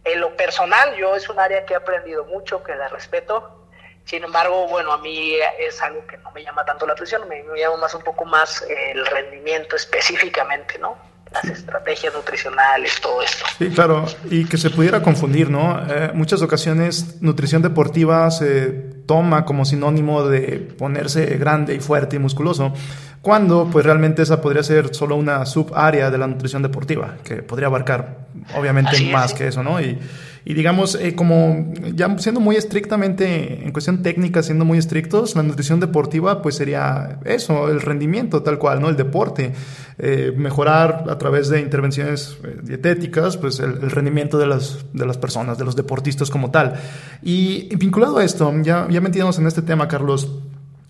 [0.04, 3.66] En lo personal, yo es un área que he aprendido mucho, que la respeto,
[4.04, 7.42] sin embargo, bueno, a mí es algo que no me llama tanto la atención, me,
[7.58, 10.98] llama más un poco más el rendimiento específicamente, ¿no?
[11.32, 13.44] Las estrategias nutricionales, todo esto.
[13.58, 15.80] Sí, claro, y que se pudiera confundir, ¿no?
[15.88, 22.18] Eh, muchas ocasiones nutrición deportiva se toma como sinónimo de ponerse grande y fuerte y
[22.18, 22.72] musculoso,
[23.20, 27.68] cuando pues realmente esa podría ser solo una subárea de la nutrición deportiva, que podría
[27.68, 29.80] abarcar obviamente más que eso, ¿no?
[29.80, 29.98] Y,
[30.44, 35.42] y digamos, eh, como ya siendo muy estrictamente, en cuestión técnica, siendo muy estrictos, la
[35.42, 38.88] nutrición deportiva pues sería eso, el rendimiento tal cual, ¿no?
[38.88, 39.52] El deporte,
[39.98, 45.16] eh, mejorar a través de intervenciones eh, dietéticas, pues el, rendimiento de las, de las
[45.16, 46.74] personas, de los deportistas como tal.
[47.22, 50.40] Y, vinculado a esto, ya, ya metidos en este tema, Carlos,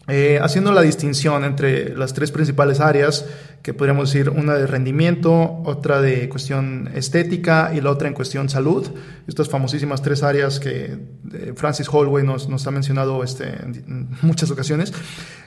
[0.08, 3.24] eh, haciendo la distinción entre las tres principales áreas,
[3.62, 8.48] que podríamos decir una de rendimiento, otra de cuestión estética y la otra en cuestión
[8.48, 8.88] salud.
[9.28, 10.98] Estas famosísimas tres áreas que
[11.32, 14.92] eh, Francis Holway nos, nos ha mencionado este, en muchas ocasiones.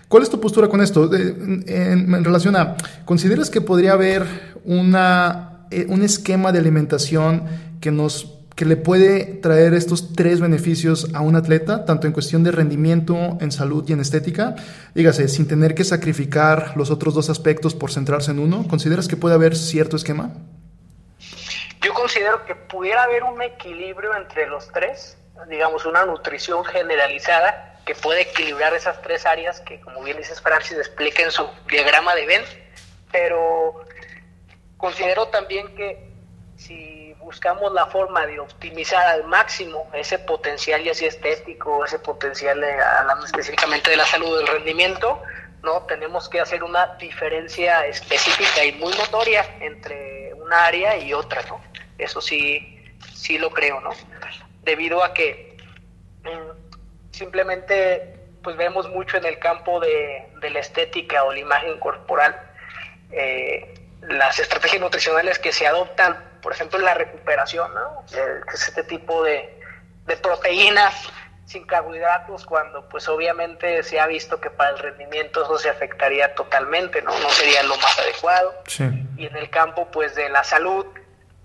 [0.08, 1.14] ¿Cuál es tu postura con esto?
[1.14, 4.26] en, en, relación a, ¿consideras que podría haber
[4.64, 7.44] una, eh, un esquema de alimentación
[7.82, 12.44] que nos que le puede traer estos tres beneficios a un atleta, tanto en cuestión
[12.44, 14.56] de rendimiento, en salud y en estética,
[14.94, 18.66] dígase, sin tener que sacrificar los otros dos aspectos por centrarse en uno?
[18.70, 20.32] ¿Consideras que puede haber cierto esquema?
[21.82, 25.18] Yo considero que pudiera haber un equilibrio entre los tres,
[25.50, 30.78] digamos, una nutrición generalizada que puede equilibrar esas tres áreas que, como bien dices, Francis,
[30.78, 32.44] explica en su diagrama de Venn,
[33.12, 33.86] pero
[34.78, 36.15] considero también que
[36.58, 42.64] si buscamos la forma de optimizar al máximo ese potencial ya sea estético, ese potencial
[42.64, 45.22] hablando específicamente de la salud del rendimiento,
[45.64, 51.42] no tenemos que hacer una diferencia específica y muy notoria entre una área y otra,
[51.44, 51.60] ¿no?
[51.98, 52.80] Eso sí,
[53.14, 53.90] sí lo creo, ¿no?
[54.62, 55.58] Debido a que
[56.24, 62.40] mm, simplemente pues vemos mucho en el campo de, la estética o la imagen corporal
[63.12, 68.06] eh, las estrategias nutricionales que se adoptan por ejemplo, la recuperación, ¿no?
[68.06, 69.60] que es este tipo de,
[70.22, 70.94] proteínas
[71.48, 76.36] sin carbohidratos, cuando pues obviamente se ha visto que para el rendimiento eso se afectaría
[76.36, 77.18] totalmente, ¿no?
[77.18, 78.54] No sería lo más adecuado.
[79.18, 80.86] Y en el campo pues de la salud,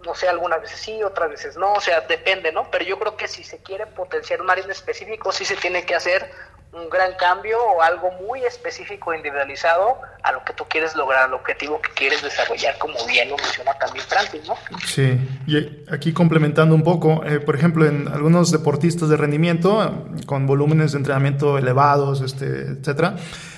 [0.04, 2.70] no sé, algunas veces sí, otras veces no, o sea, depende, ¿no?
[2.70, 5.86] Pero yo creo que si se quiere potenciar un área en específico, sí se tiene
[5.86, 6.30] que hacer
[6.72, 11.35] un gran cambio o algo muy específico, individualizado a lo que tú quieres lograr, al
[11.35, 14.54] objetivo que quieres desarrollar, como bien lo menciona también Francis, ¿no?
[14.87, 20.46] Sí, y aquí complementando un poco, eh, por ejemplo, en algunos deportistas de rendimiento, con
[20.46, 23.16] volúmenes de entrenamiento elevados, este, etcétera,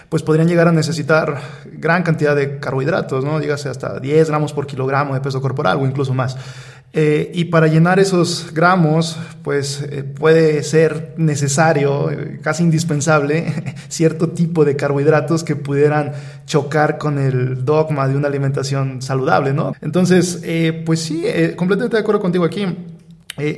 [0.09, 3.41] pues podrían llegar a necesitar gran cantidad de carbohidratos, ¿no?
[3.41, 6.37] Dígase hasta 10 gramos por kilogramo de peso corporal o incluso más.
[6.95, 13.47] Eh, y para llenar esos gramos, pues eh, puede ser necesario, eh, casi indispensable,
[13.89, 16.13] cierto tipo de carbohidratos que pudieran
[16.45, 19.75] chocar con el dogma de una alimentación saludable, ¿no?
[19.81, 20.43] Entonces,
[20.85, 21.25] pues sí,
[21.57, 22.67] completamente de acuerdo contigo aquí.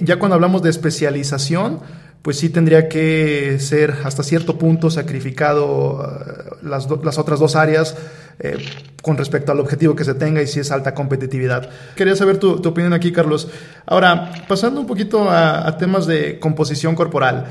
[0.02, 1.80] ya cuando hablamos de especialización,
[2.22, 7.96] pues sí tendría que ser hasta cierto punto sacrificado las, las otras dos áreas
[8.38, 8.56] eh,
[9.02, 11.68] con respecto al objetivo que se tenga y si es alta competitividad.
[11.94, 13.48] Quería saber tu, opinión aquí, Carlos.
[13.86, 17.46] Ahora, pasando un poquito a, temas de composición corporal.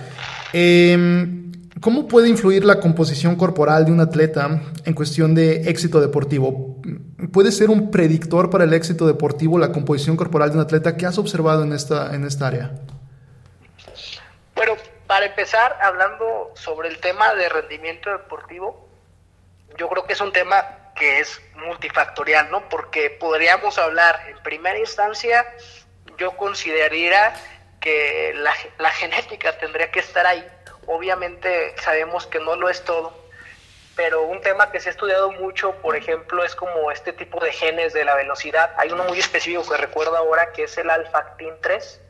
[0.52, 1.44] Em,
[1.84, 6.82] ¿Cómo puede influir la composición corporal de un atleta en cuestión de éxito deportivo?
[7.32, 10.96] ¿Puede ser un predictor para el éxito deportivo la composición corporal de un atleta?
[10.96, 12.72] ¿Qué has observado en esta, en esta área?
[14.56, 14.74] Bueno,
[15.08, 18.83] para empezar, hablando sobre el tema de rendimiento deportivo,
[19.78, 22.68] yo creo que es un tema que es multifactorial, ¿no?
[22.70, 25.46] Porque podríamos hablar, en primera instancia,
[26.18, 27.34] yo consideraría
[27.80, 30.48] que la, la genética tendría que estar ahí.
[30.86, 33.24] Obviamente sabemos que no lo es todo,
[33.96, 37.52] pero un tema que se ha estudiado mucho, por ejemplo, es como este tipo de
[37.52, 38.74] genes de la velocidad.
[38.78, 42.02] Hay uno muy específico que recuerdo ahora que es el alfactin 3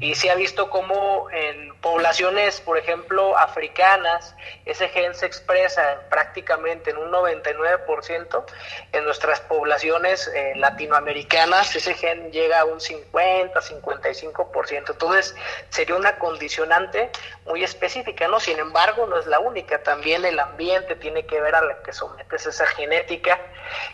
[0.00, 6.90] y se ha visto como en poblaciones, por ejemplo, africanas, ese gen se expresa prácticamente
[6.90, 8.44] en un 99%.
[8.92, 14.90] En nuestras poblaciones eh, latinoamericanas, ese gen llega a un 50, 55%.
[14.90, 15.34] Entonces,
[15.70, 17.10] sería una condicionante
[17.46, 18.40] muy específica, ¿no?
[18.40, 19.82] Sin embargo, no es la única.
[19.82, 23.38] También el ambiente tiene que ver a la que sometes esa genética,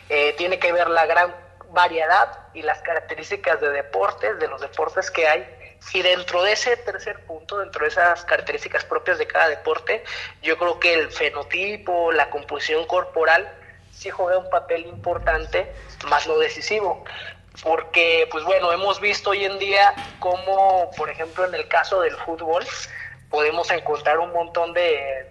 [0.08, 1.45] eh, tiene que ver la gran
[1.76, 5.46] variedad y las características de deportes, de los deportes que hay.
[5.92, 10.02] Y dentro de ese tercer punto, dentro de esas características propias de cada deporte,
[10.42, 13.46] yo creo que el fenotipo, la composición corporal,
[13.92, 15.70] sí juega un papel importante,
[16.08, 17.04] más no decisivo.
[17.62, 22.16] Porque, pues bueno, hemos visto hoy en día cómo, por ejemplo, en el caso del
[22.16, 22.64] fútbol,
[23.30, 25.30] podemos encontrar un montón de,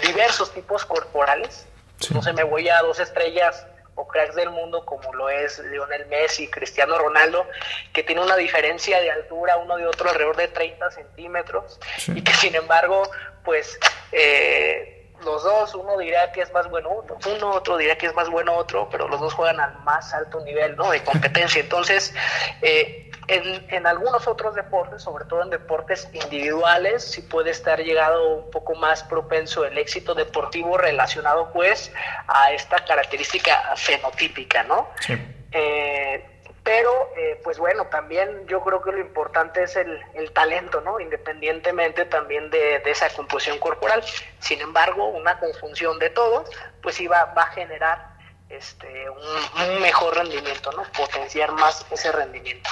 [0.00, 1.66] diversos tipos corporales.
[2.14, 3.66] No sé, me voy a dos estrellas
[3.98, 7.46] o cracks del mundo como lo es Lionel Messi, Cristiano Ronaldo,
[7.92, 12.32] que tiene una diferencia de altura uno de otro alrededor de 30 centímetros y que
[12.34, 13.02] sin embargo,
[13.44, 13.78] pues
[14.12, 16.90] eh, los dos, uno dirá que es más bueno
[17.26, 20.40] uno, otro dirá que es más bueno otro, pero los dos juegan al más alto
[20.44, 20.90] nivel ¿no?
[20.90, 21.60] de competencia.
[21.60, 22.14] Entonces,
[22.62, 28.36] eh, en, en, algunos otros deportes, sobre todo en deportes individuales, sí puede estar llegado
[28.36, 31.92] un poco más propenso el éxito deportivo relacionado pues
[32.26, 34.88] a esta característica fenotípica, ¿no?
[35.00, 35.14] Sí.
[35.52, 36.24] Eh,
[36.68, 41.00] pero, eh, pues bueno, también yo creo que lo importante es el, talento, ¿no?
[41.00, 44.04] Independientemente también de, esa composición corporal.
[44.38, 46.44] Sin embargo, una conjunción de todo,
[46.82, 48.10] pues sí va, a generar
[48.50, 50.82] este, un, mejor rendimiento, ¿no?
[50.92, 52.68] Potenciar más ese rendimiento.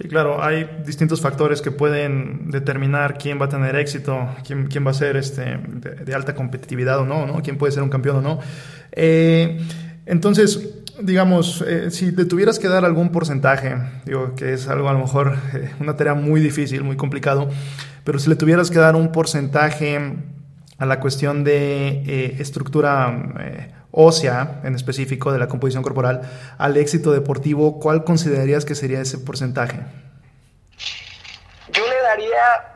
[0.00, 4.86] Sí, claro, hay distintos factores que pueden determinar quién va a tener éxito, quién, quién
[4.86, 7.42] va a ser este, de, alta competitividad o no, ¿no?
[7.42, 8.40] Quién puede ser un campeón o no.
[8.92, 9.60] Eh,
[10.06, 10.70] entonces,
[11.02, 15.00] digamos, eh, si te tuvieras que dar algún porcentaje, digo que es algo a lo
[15.00, 17.50] mejor eh, una tarea muy difícil, muy complicado,
[18.02, 20.14] pero si le tuvieras que dar un porcentaje
[20.78, 26.22] a la cuestión de estructura ósea, en específico de la composición corporal,
[26.58, 29.80] al éxito deportivo, ¿cuál considerarías que sería ese porcentaje?
[31.72, 32.70] Yo le daría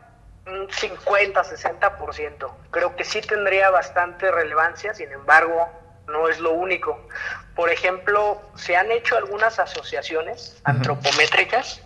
[0.46, 2.52] un 50-60%.
[2.70, 5.68] Creo que sí tendría bastante relevancia, sin embargo,
[6.06, 7.06] no es lo único.
[7.54, 11.80] Por ejemplo, se han hecho algunas asociaciones antropométricas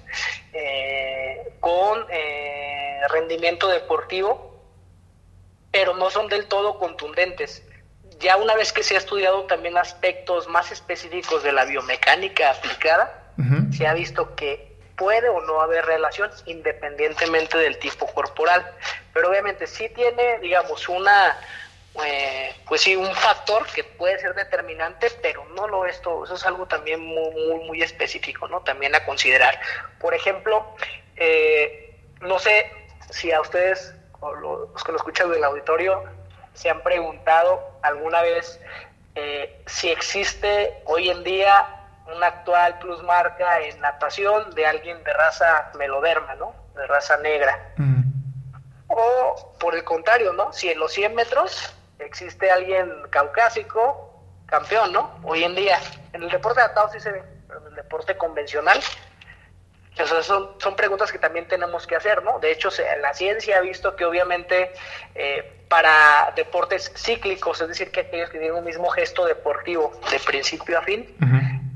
[0.53, 4.65] eh, con eh, rendimiento deportivo,
[5.71, 7.63] pero no son del todo contundentes.
[8.19, 13.25] Ya una vez que se ha estudiado también aspectos más específicos de la biomecánica aplicada,
[13.77, 18.69] se ha visto que puede o no haber relación independientemente del tipo corporal.
[19.15, 21.39] Pero obviamente sí tiene, digamos, una
[22.05, 26.25] eh, pues sí, un factor que puede ser determinante, pero no lo es todo.
[26.25, 28.61] Eso es algo también muy, muy, muy específico, ¿no?
[28.61, 29.59] También a considerar.
[30.01, 30.77] Por ejemplo,
[31.17, 32.71] eh, no sé
[33.11, 36.05] si a ustedes, o los que lo escuchan del auditorio,
[36.59, 38.61] se han preguntado alguna vez
[39.15, 41.67] eh, si existe hoy en día
[42.13, 46.53] una actual plusmarca en natación de alguien de raza meloderma, ¿no?
[46.75, 47.75] De raza negra.
[47.77, 48.03] Mm.
[48.89, 50.53] O por el contrario, ¿no?
[50.53, 55.21] Si en los 100 metros existe alguien caucásico, campeón, ¿no?
[55.23, 55.79] Hoy en día.
[56.13, 58.81] En el deporte adaptado sí se ve, pero en el deporte convencional,
[60.07, 62.39] son, son preguntas que también tenemos que hacer, ¿no?
[62.39, 64.73] De hecho, la ciencia ha visto que obviamente
[65.15, 70.19] eh, para deportes cíclicos, es decir, que aquellos que tienen un mismo gesto deportivo de
[70.21, 71.17] principio a fin,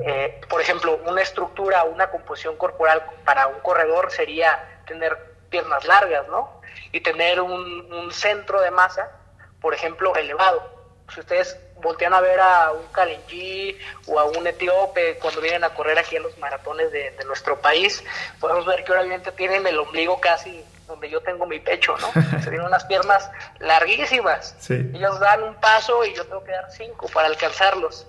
[0.05, 5.17] eh, por ejemplo, una estructura, una composición corporal para un corredor sería tener
[5.51, 6.61] piernas largas, ¿no?
[6.93, 9.19] Y tener un, un centro de masa
[9.63, 10.69] por ejemplo, elevado.
[11.15, 15.71] Si ustedes voltean a ver a un Kalenji o a un etíope cuando vienen a
[15.71, 18.03] correr aquí en los maratones de, nuestro país,
[18.41, 22.13] podemos ver que obviamente tienen el ombligo casi donde yo tengo mi pecho, ¿no?
[22.43, 24.57] Se tienen unas piernas larguísimas.
[24.69, 28.07] Ellos dan un paso y yo tengo que dar cinco para alcanzarlos.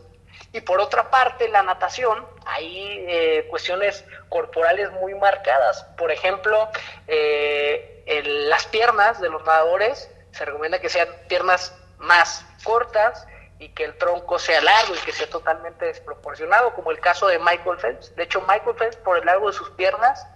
[0.51, 5.83] Y por otra parte, la natación, hay eh, cuestiones corporales muy marcadas.
[5.97, 6.69] Por ejemplo,
[7.07, 8.03] eh,
[8.47, 13.25] las piernas de los nadadores se recomienda que sean piernas más cortas
[13.63, 17.39] y que el tronco sea largo y que sea totalmente desproporcionado, como el caso de
[17.39, 18.13] Michael Phelps.
[18.15, 20.27] De hecho, Michael Phelps, por el largo de sus piernas,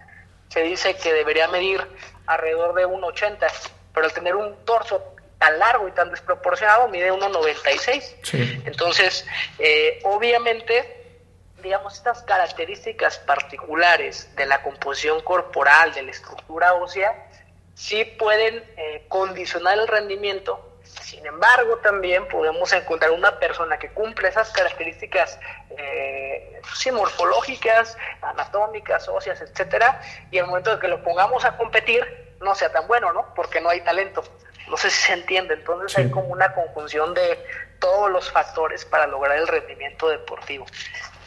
[0.48, 1.86] se dice que debería medir
[2.26, 3.48] alrededor de 1,80,
[3.94, 5.04] pero al tener un torso
[5.40, 8.64] tan largo y tan desproporcionado, mide 1,96.
[8.66, 9.26] Entonces,
[9.60, 11.20] eh, obviamente,
[11.62, 17.28] digamos, estas características particulares de la composición corporal, de la estructura ósea,
[17.76, 20.77] sí pueden eh, condicionar el rendimiento.
[21.02, 25.40] Sin embargo, también podemos encontrar una persona que cumple esas características
[25.78, 32.06] eh, morfológicas, anatómicas, óseas, etcétera, y el momento de que lo pongamos a competir
[32.42, 33.34] no sea tan bueno, ¿no?
[33.36, 34.24] Porque no hay talento.
[34.70, 35.54] No sé si se entiende.
[35.54, 37.40] Entonces hay como una conjunción de
[37.80, 40.66] todos los factores para lograr el rendimiento deportivo.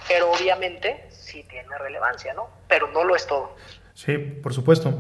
[0.08, 2.50] Pero obviamente sí tiene relevancia, ¿no?
[2.68, 3.56] Pero no lo es todo.
[3.94, 4.98] Sí, por supuesto.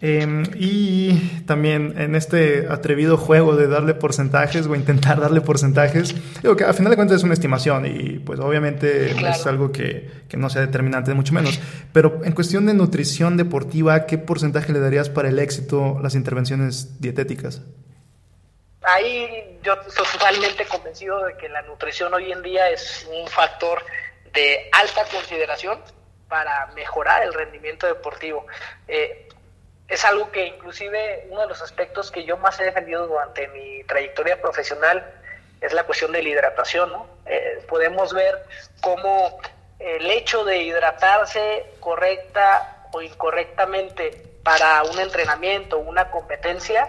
[0.00, 6.54] Em, y también en este atrevido juego de darle porcentajes o intentar darle porcentajes, digo
[6.54, 10.36] que a final de cuentas es una estimación y pues obviamente es algo que, que,
[10.36, 11.58] no sea determinante, mucho menos.
[11.92, 17.00] Pero en cuestión de nutrición deportiva, ¿qué porcentaje le darías para el éxito las intervenciones
[17.00, 17.62] dietéticas?
[18.82, 23.82] Ahí yo estoy totalmente convencido de que la nutrición hoy en día es un factor
[24.32, 25.80] de alta consideración
[26.28, 28.46] para mejorar el rendimiento deportivo.
[28.86, 29.27] Eh,
[29.88, 33.82] es algo que inclusive uno de los aspectos que yo más he defendido durante mi
[33.84, 35.14] trayectoria profesional
[35.60, 37.06] es la cuestión de la hidratación, ¿no?
[37.26, 38.44] Eh, podemos ver
[38.80, 39.40] cómo
[39.78, 46.88] el hecho de hidratarse correcta o incorrectamente para un entrenamiento, una competencia,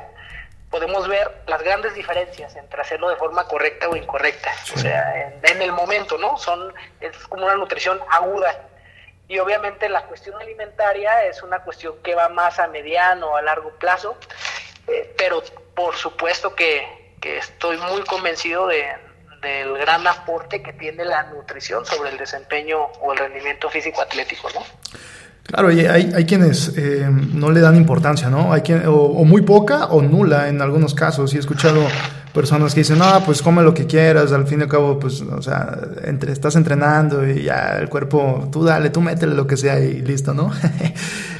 [0.70, 4.52] podemos ver las grandes diferencias entre hacerlo de forma correcta o incorrecta.
[4.76, 6.38] O sea, en, el momento, ¿no?
[6.38, 8.66] Son, es como una nutrición aguda.
[9.30, 13.44] Y obviamente la cuestión alimentaria es una cuestión que va más a mediano o a
[13.44, 14.18] largo plazo,
[14.88, 15.44] eh, pero
[15.76, 18.86] por supuesto que, estoy muy convencido de,
[19.42, 24.50] del gran aporte que tiene la nutrición sobre el desempeño o el rendimiento físico atlético,
[24.56, 24.62] ¿no?
[25.44, 28.54] Claro, hay, hay quienes eh, no le dan importancia, ¿no?
[28.54, 31.34] Hay quien, o, muy poca o nula en algunos casos.
[31.34, 31.82] Y he escuchado
[32.34, 35.22] personas que dicen, no, pues come lo que quieras, al fin y al cabo, pues,
[35.22, 39.58] o sea, entre, estás entrenando y ya el cuerpo, tú dale, tú métele lo que
[39.58, 40.52] sea y listo, ¿no?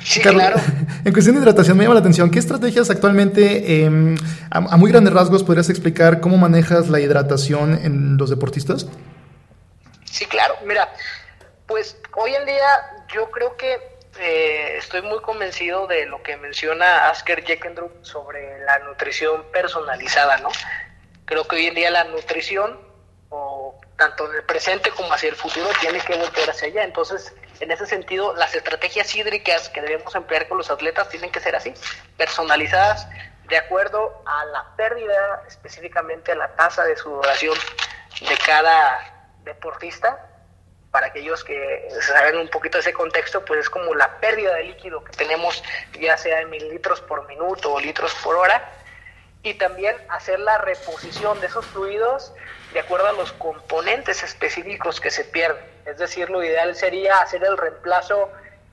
[0.04, 0.58] Sí, claro.
[1.06, 4.16] En cuestión de hidratación, me llama la atención, ¿qué estrategias actualmente, em,
[4.50, 8.88] a, a muy grandes rasgos, podrías explicar cómo manejas la hidratación en los deportistas?
[10.06, 10.90] Sí, claro, mira,
[11.68, 12.66] pues hoy en día
[13.14, 18.80] yo creo que eh, estoy muy convencido de lo que menciona Asker Jeckendrup sobre la
[18.80, 20.50] nutrición personalizada, ¿no?
[21.26, 22.80] Creo que hoy en día la nutrición,
[23.30, 26.84] o tanto en el presente como hacia el futuro, tiene que volver hacia allá.
[26.84, 31.40] Entonces, en ese sentido, las estrategias hídricas que debemos emplear con los atletas tienen que
[31.40, 31.74] ser así,
[32.18, 33.08] personalizadas
[33.48, 37.58] de acuerdo a la pérdida, específicamente a la tasa de sudoración
[38.22, 39.00] de cada
[39.44, 40.29] deportista
[40.92, 44.64] para aquellos que saben un poquito de ese contexto, pues es como la pérdida de
[44.64, 45.64] líquido que tenemos,
[46.00, 48.74] ya sea en mililitros por minuto o litros por hora,
[49.44, 52.34] y también hacer la reposición de esos fluidos
[52.74, 55.64] de acuerdo a los componentes específicos que se pierden.
[55.86, 58.30] Es decir, lo ideal sería hacer el reemplazo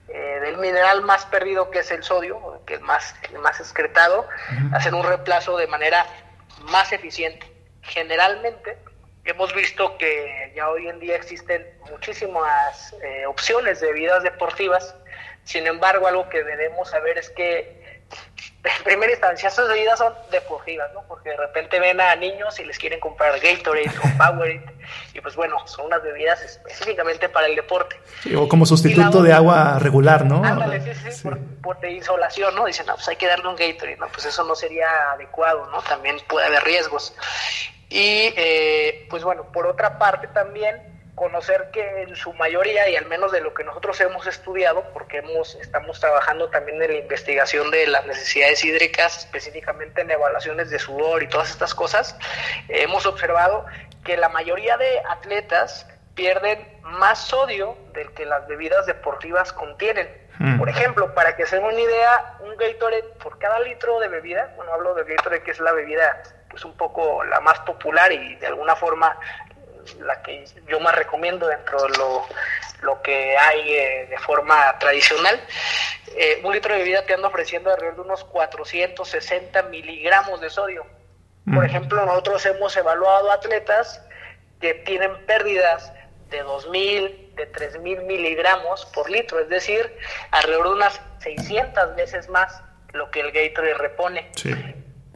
[0.08, 4.26] eh, del mineral más perdido, que es el sodio, que es más, más excretado,
[4.72, 6.06] hacer un reemplazo de manera
[6.62, 7.50] más eficiente.
[7.82, 8.78] Generalmente,
[9.30, 14.94] hemos visto que ya hoy en día existen muchísimas eh, opciones de bebidas deportivas.
[15.44, 17.76] Sin embargo, algo que debemos saber es que
[18.64, 21.02] en primera instancia esas bebidas son deportivas, ¿no?
[21.06, 24.64] Porque de repente ven a niños y les quieren comprar Gatorade o Powerade
[25.14, 27.96] y pues bueno, son unas bebidas específicamente para el deporte.
[28.36, 30.44] o como sustituto de agua regular, ¿no?
[30.44, 32.64] Ándale, sí, sí, Por, por, de insolación, ¿no?
[32.66, 34.08] Dicen, no, pues hay que darle un Gatorade, ¿no?
[34.08, 35.80] Pues eso no sería adecuado, ¿no?
[35.82, 37.14] También puede haber riesgos.
[37.88, 43.06] Y eh, pues bueno, por otra parte también conocer que en su mayoría, y al
[43.06, 47.70] menos de lo que nosotros hemos estudiado, porque hemos, estamos trabajando también en la investigación
[47.70, 52.16] de las necesidades hídricas, específicamente en evaluaciones de sudor y todas estas cosas,
[52.68, 53.64] hemos observado
[54.04, 60.08] que la mayoría de atletas pierden más sodio del que las bebidas deportivas contienen.
[60.38, 60.58] Mm.
[60.58, 64.52] Por ejemplo, para que se den una idea, un Gatorade por cada litro de bebida,
[64.56, 66.22] bueno, hablo de Gatorade que es la bebida
[66.56, 69.14] pues un poco la más popular y de alguna forma
[70.00, 72.24] la que yo más recomiendo dentro de lo,
[72.80, 75.38] lo que hay eh, de forma tradicional.
[76.16, 80.86] Eh, un litro de bebida te anda ofreciendo alrededor de unos 460 miligramos de sodio.
[81.44, 81.66] Por mm.
[81.66, 84.00] ejemplo, nosotros hemos evaluado atletas
[84.58, 85.92] que tienen pérdidas
[86.30, 89.94] de 2.000, de 3.000 miligramos por litro, es decir,
[90.30, 92.62] alrededor de unas 600 veces más
[92.94, 94.30] lo que el Gatorade repone.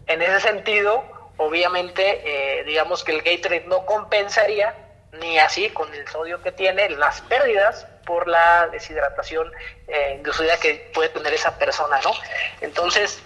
[0.07, 2.03] En ese sentido, obviamente,
[2.61, 4.75] eh, digamos que el Gatorade no compensaría
[5.13, 9.51] ni así con el sodio que tiene las pérdidas por la deshidratación
[9.89, 12.13] eh, inducida que puede tener esa persona, ¿no?
[12.61, 13.23] Entonces,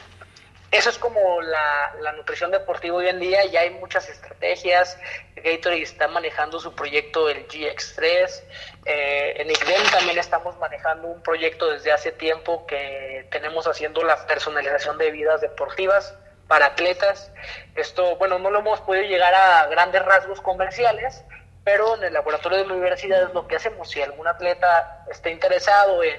[0.71, 4.97] eso es como la, nutrición deportiva hoy en día, ya hay muchas estrategias,
[5.35, 8.43] Gatorade está manejando su proyecto, el GX3,
[8.87, 14.25] eh, en ICDEM también estamos manejando un proyecto desde hace tiempo que tenemos haciendo la
[14.27, 16.15] personalización de vidas deportivas,
[16.49, 17.31] para atletas.
[17.75, 21.25] Esto, bueno, no lo hemos podido llegar a grandes rasgos comerciales,
[21.65, 23.91] pero en el laboratorio de la universidad es lo que hacemos.
[23.91, 26.19] Si algún atleta está interesado en,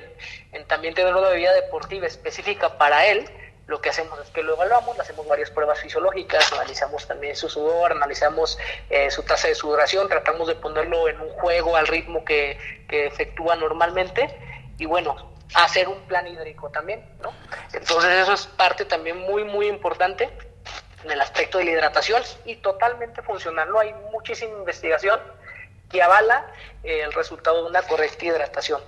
[0.67, 3.29] también tener una bebida deportiva específica para él,
[3.67, 7.91] lo que hacemos es que lo evaluamos, hacemos varias pruebas fisiológicas, analizamos también su sudor,
[7.91, 8.59] analizamos
[8.89, 13.07] eh, su tasa de sudoración, tratamos de ponerlo en un juego al ritmo que, que
[13.07, 14.37] efectúa normalmente
[14.77, 17.33] y bueno, hacer un plan hídrico también, ¿no?
[17.73, 20.29] Entonces eso es parte también muy, muy importante
[21.03, 23.69] en el aspecto de la hidratación y totalmente funcional.
[23.69, 25.19] No hay muchísima investigación
[25.89, 26.51] que avala
[26.83, 28.81] eh, el resultado de una correcta hidratación.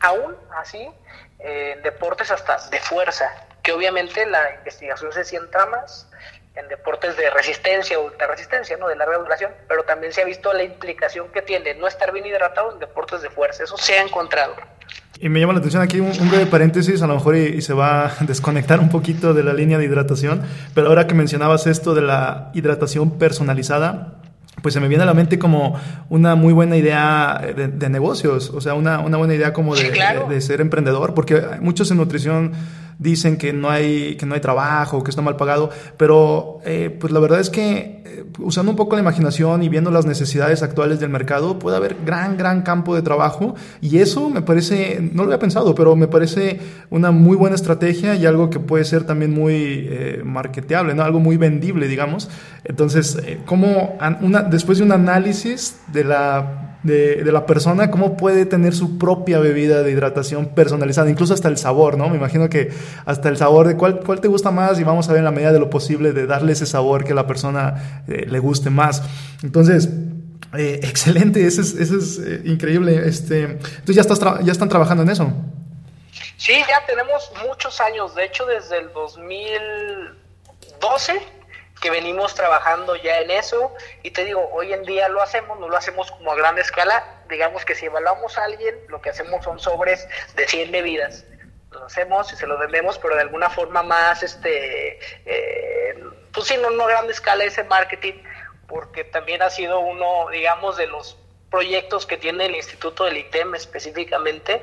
[0.00, 0.90] Aún así,
[1.38, 3.30] eh, en deportes hasta de fuerza,
[3.62, 6.08] que obviamente la investigación se centra más
[6.54, 8.88] en deportes de resistencia o de resistencia, ¿no?
[8.88, 12.26] de larga duración, pero también se ha visto la implicación que tiene no estar bien
[12.26, 13.62] hidratado en deportes de fuerza.
[13.62, 14.56] Eso se ha encontrado.
[15.20, 18.06] Y me llama la atención aquí un, breve paréntesis, a lo mejor y, se va
[18.06, 20.42] a desconectar un poquito de la línea de hidratación,
[20.74, 24.14] pero ahora que mencionabas esto de la hidratación personalizada,
[24.62, 28.60] pues se me viene a la mente como una muy buena idea de, negocios, o
[28.60, 29.92] sea, una, una, buena idea como de,
[30.28, 32.52] de, ser emprendedor, porque muchos en nutrición
[32.98, 37.12] dicen que no hay, que no hay trabajo, que está mal pagado, pero eh, pues
[37.12, 40.98] la verdad es que eh, usando un poco la imaginación y viendo las necesidades actuales
[40.98, 45.28] del mercado, puede haber gran, gran campo de trabajo y eso me parece, no lo
[45.28, 49.32] había pensado, pero me parece una muy buena estrategia y algo que puede ser también
[49.32, 51.02] muy eh, marketeable, ¿no?
[51.02, 52.28] algo muy vendible, digamos.
[52.64, 58.16] Entonces, eh, ¿cómo una, después de un análisis de la de, de, la persona, cómo
[58.16, 62.08] puede tener su propia bebida de hidratación personalizada, incluso hasta el sabor, ¿no?
[62.08, 62.70] Me imagino que
[63.04, 65.30] hasta el sabor de cuál, cuál te gusta más y vamos a ver en la
[65.30, 68.70] medida de lo posible de darle ese sabor que a la persona eh, le guste
[68.70, 69.02] más.
[69.42, 69.88] Entonces,
[70.56, 73.08] eh, excelente, eso es, es eh, increíble.
[73.08, 75.32] Este, entonces ya, estás ya están trabajando en eso.
[76.36, 81.37] Sí, ya tenemos muchos años, de hecho desde el 2012
[81.80, 83.74] que venimos trabajando ya en eso.
[84.02, 87.22] Y te digo, hoy en día lo hacemos, no lo hacemos como a gran escala,
[87.28, 91.24] digamos que si evaluamos a alguien, lo que hacemos son sobres de 100 bebidas,
[91.70, 96.56] lo hacemos y se lo vendemos, pero de alguna forma más, este, eh, pues sí,
[96.56, 98.22] no, no a gran escala ese marketing,
[98.66, 101.18] porque también ha sido uno, digamos, de los
[101.50, 104.62] proyectos que tiene el Instituto del ITEM específicamente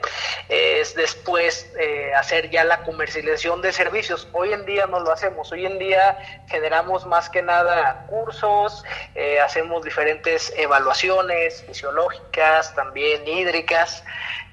[0.49, 4.27] es después eh, hacer ya la comercialización de servicios.
[4.33, 6.17] Hoy en día no lo hacemos, hoy en día
[6.47, 8.83] generamos más que nada cursos,
[9.15, 14.03] eh, hacemos diferentes evaluaciones fisiológicas, también hídricas,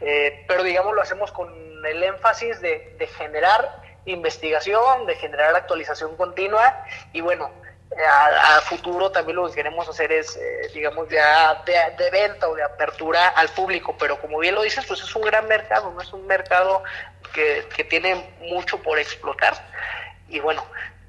[0.01, 1.53] eh, pero digamos lo hacemos con
[1.85, 7.51] el énfasis de generar investigación, de generar actualización continua y bueno,
[8.09, 12.63] a, futuro también lo que queremos hacer es, eh, digamos, ya de, venta o de
[12.63, 16.13] apertura al público, pero como bien lo dices, pues es un gran mercado, no es
[16.13, 16.83] un mercado
[17.33, 19.55] que, que tiene mucho por explotar
[20.29, 20.65] y bueno,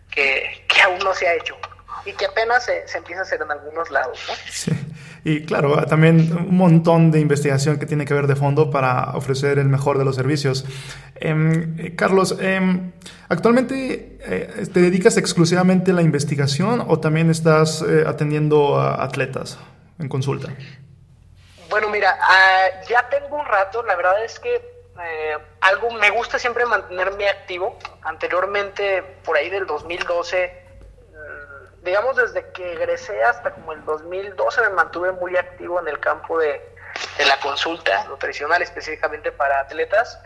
[0.10, 1.58] que, que aún no se ha hecho
[2.06, 4.20] y que apenas se, se empieza a hacer en algunos lados.
[4.28, 4.36] ¿no?
[4.50, 4.72] Sí.
[5.26, 9.58] Y claro, también un montón de investigación que tiene que ver de fondo para ofrecer
[9.58, 10.66] el mejor de los servicios.
[11.16, 12.92] Em, Carlos, em,
[13.30, 19.58] ¿actualmente eh, te dedicas exclusivamente a la investigación o también estás eh, atendiendo a atletas
[20.00, 20.50] en consulta?
[21.70, 26.38] Bueno, mira, uh, ya tengo un rato, la verdad es que eh, algo me gusta
[26.38, 27.78] siempre mantenerme activo.
[28.04, 30.63] Anteriormente, por ahí del 2012,
[31.84, 36.40] digamos, desde que egresé hasta como el 2012 me mantuve muy activo en el campo
[36.40, 36.62] de,
[37.26, 40.20] la consulta nutricional, específicamente para atletas.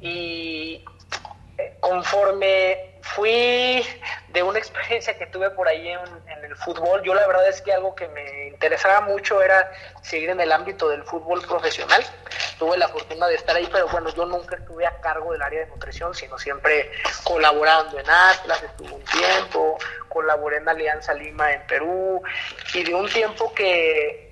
[0.00, 0.84] Y
[1.56, 3.84] eh, conforme fui
[4.28, 7.72] de una experiencia que tuve por ahí en, el fútbol, yo la verdad es que
[7.72, 9.72] algo que me interesaba mucho era
[10.02, 12.04] seguir en el ámbito del fútbol profesional.
[12.58, 15.60] Tuve la fortuna de estar ahí, pero bueno, yo nunca estuve a cargo del área
[15.60, 16.90] de nutrición, sino siempre
[17.24, 19.78] colaborando en Atlas, estuve un tiempo,
[20.08, 22.22] colaboré en Alianza Lima en Perú,
[22.74, 24.24] y de un tiempo que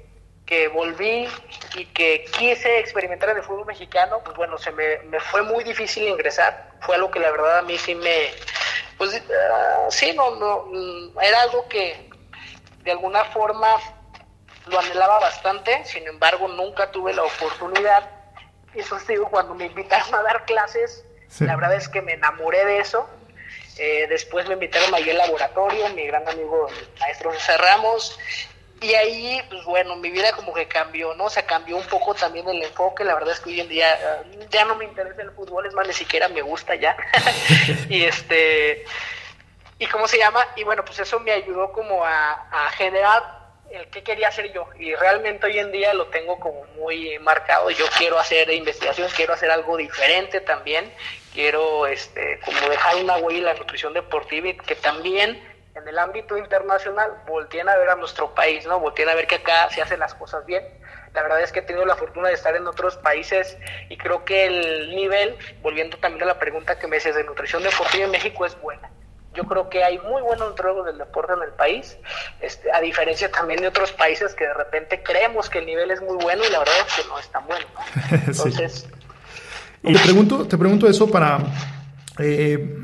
[0.46, 1.28] que volví
[1.76, 5.64] y que quise experimentar en el fútbol mexicano, pues bueno, se me, me fue muy
[5.64, 6.72] difícil ingresar.
[6.80, 8.30] Fue algo que la verdad a mí sí me,
[8.98, 12.10] pues uh, sí, no, no, mm, era algo que
[12.82, 13.76] de alguna forma
[14.66, 18.08] lo anhelaba bastante, sin embargo nunca tuve la oportunidad.
[18.74, 21.04] Y eso digo, cuando me invitaron a dar clases,
[21.40, 23.08] la verdad es que me enamoré de eso.
[23.78, 28.18] Eh, después me invitaron ahí al laboratorio, mi gran amigo el maestro José Ramos,
[28.82, 31.24] y ahí, pues bueno, mi vida como que cambió, ¿no?
[31.24, 33.04] O sea, cambió un poco también el enfoque.
[33.04, 35.72] La verdad es que hoy en día eh, ya no me interesa el fútbol, es
[35.72, 36.96] más, ni siquiera me gusta ya.
[37.88, 38.84] y este,
[39.78, 40.44] ¿y cómo se llama?
[40.56, 43.41] Y bueno, pues eso me ayudó como a, a generar
[43.72, 44.68] el que quería hacer yo.
[44.78, 47.70] Y realmente hoy en día lo tengo como muy marcado.
[47.70, 50.92] Yo quiero hacer investigación, quiero hacer algo diferente también.
[51.32, 55.42] Quiero, este, como dejar una huella en la nutrición deportiva y que también
[55.74, 58.78] en el ámbito internacional volteen a ver a nuestro país, ¿no?
[58.78, 60.62] Volteen a ver que acá se hacen las cosas bien.
[61.14, 63.56] La verdad es que he tenido la fortuna de estar en otros países
[63.88, 67.62] y creo que el nivel, volviendo también a la pregunta que me haces de nutrición
[67.62, 68.90] deportiva en México, es buena.
[69.34, 71.96] Yo creo que hay muy buenos nutriólogos del deporte en el país,
[72.40, 76.02] este, a diferencia también de otros países que de repente creemos que el nivel es
[76.02, 77.66] muy bueno y la verdad es que no es tan bueno.
[78.26, 78.86] Entonces...
[79.82, 81.38] Y te pregunto, te pregunto eso para...
[82.18, 82.78] Eh,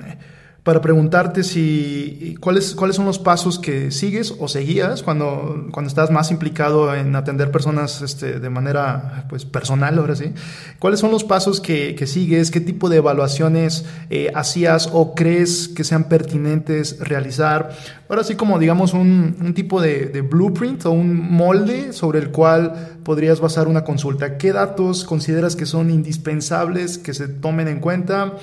[0.68, 6.10] para preguntarte si cuáles, cuáles son los pasos que sigues o seguías cuando, cuando estás
[6.10, 10.34] más implicado en atender personas este, de manera pues, personal, ahora sí.
[10.78, 12.50] ¿Cuáles son los pasos que, que sigues?
[12.50, 17.70] ¿Qué tipo de evaluaciones eh, hacías o crees que sean pertinentes realizar?
[18.10, 22.30] Ahora sí como digamos un, un tipo de, de blueprint o un molde sobre el
[22.30, 24.36] cual podrías basar una consulta.
[24.36, 28.34] ¿Qué datos consideras que son indispensables que se tomen en cuenta?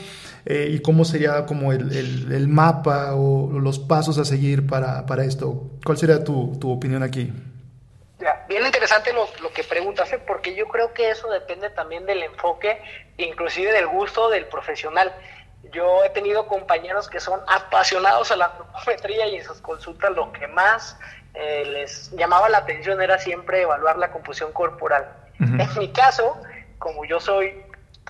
[0.45, 5.23] Eh, y cómo sería como el, el, mapa o los pasos a seguir para, para,
[5.23, 5.71] esto.
[5.83, 7.33] ¿Cuál sería tu, tu opinión aquí?
[8.47, 10.19] bien interesante lo, lo que preguntas, ¿eh?
[10.25, 12.81] porque yo creo que eso depende también del enfoque,
[13.17, 15.13] inclusive del gusto del profesional.
[15.71, 20.31] Yo he tenido compañeros que son apasionados a la antropometría y en sus consultas lo
[20.31, 20.97] que más
[21.33, 25.07] eh, les llamaba la atención era siempre evaluar la composición corporal.
[25.39, 26.37] En mi caso,
[26.77, 27.64] como yo soy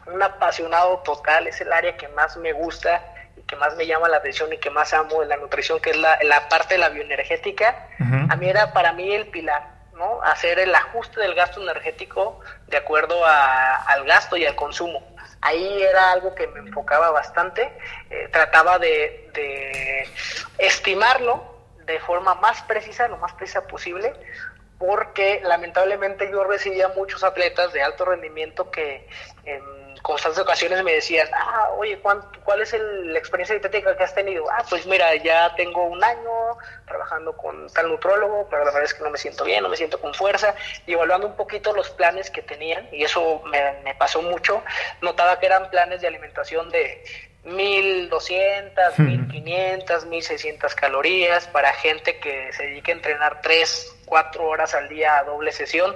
[0.08, 3.02] un apasionado total, es el área que más me gusta
[3.38, 5.92] y que más me llama la atención y que más amo de la nutrición, que
[5.92, 7.88] es la, la parte de la bioenergética,
[8.30, 10.22] a mí era para mí el pilar, ¿no?
[10.22, 15.16] Hacer el ajuste del gasto energético de acuerdo a, al gasto y al consumo.
[15.42, 17.72] Ahí era algo que me enfocaba bastante,
[18.10, 20.08] eh, trataba de, de
[20.58, 24.14] estimarlo de forma más precisa, lo más precisa posible,
[24.80, 29.08] porque lamentablemente yo recibía muchos atletas de alto rendimiento que
[29.46, 34.46] en constantes ocasiones me decían, ah, oye, ¿cuál es la experiencia dietética que has tenido?
[34.52, 38.94] Ah, pues mira, ya tengo un año trabajando con tal nutrólogo, pero la verdad es
[38.94, 40.54] que no me siento bien, no me siento con fuerza,
[40.86, 44.64] y evaluando un poquito los planes que tenían, y eso me, me pasó mucho,
[45.02, 47.04] notaba que eran planes de alimentación de
[47.44, 54.88] 1200, 1500, 1600 calorías para gente que se dedique a entrenar 3, 4 horas al
[54.88, 55.96] día a doble sesión.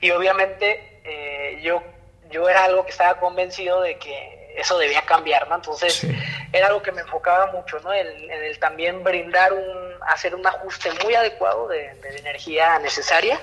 [0.00, 1.82] Y obviamente eh, yo,
[2.30, 5.56] yo era algo que estaba convencido de que eso debía cambiar, ¿no?
[5.56, 6.04] Entonces
[6.52, 7.92] era algo que me enfocaba mucho, ¿no?
[7.92, 13.38] En, el también brindar un, hacer un ajuste muy adecuado de, de energía necesaria.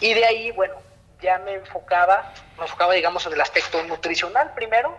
[0.00, 0.74] Y de ahí, bueno,
[1.20, 4.96] ya me enfocaba, me enfocaba, digamos, en el aspecto nutricional primero,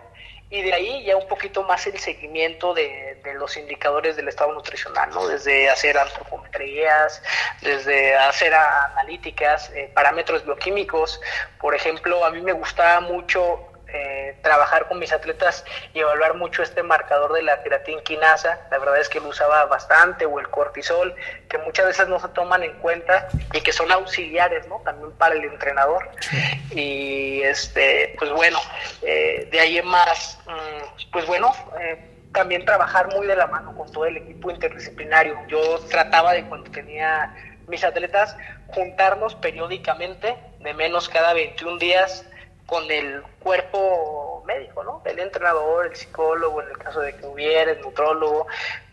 [0.50, 4.52] y de ahí ya un poquito más el seguimiento de, de, los indicadores del estado
[4.54, 5.26] nutricional, ¿no?
[5.28, 7.22] Desde hacer antropometrías,
[7.60, 11.20] desde hacer analíticas, eh, parámetros bioquímicos.
[11.60, 15.64] Por ejemplo, a mí me gustaba mucho eh, trabajar con mis atletas
[15.94, 17.62] y evaluar mucho este marcador de la
[18.04, 21.14] quinasa La verdad es que lo usaba bastante, o el cortisol,
[21.48, 24.80] que muchas veces no se toman en cuenta y que son auxiliares, ¿no?
[24.84, 26.10] También para el entrenador.
[26.70, 28.58] Y este, pues bueno,
[29.02, 31.98] eh, de ahí en más, mm, pues bueno, eh,
[32.32, 35.38] también trabajar muy de la mano con todo el equipo interdisciplinario.
[35.48, 37.34] Yo trataba de cuando tenía
[37.66, 38.36] mis atletas
[38.68, 42.26] juntarnos periódicamente, de menos cada 21 días,
[42.68, 45.00] con el cuerpo médico, ¿no?
[45.06, 48.46] El entrenador, el psicólogo, en el caso de que hubiera, el nutrólogo,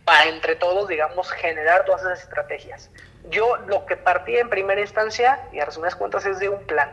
[0.06, 2.90] para entre todos, digamos, generar todas esas estrategias.
[3.30, 6.90] Yo lo que partí en primera instancia, y a resumidas cuentas, es de un plan.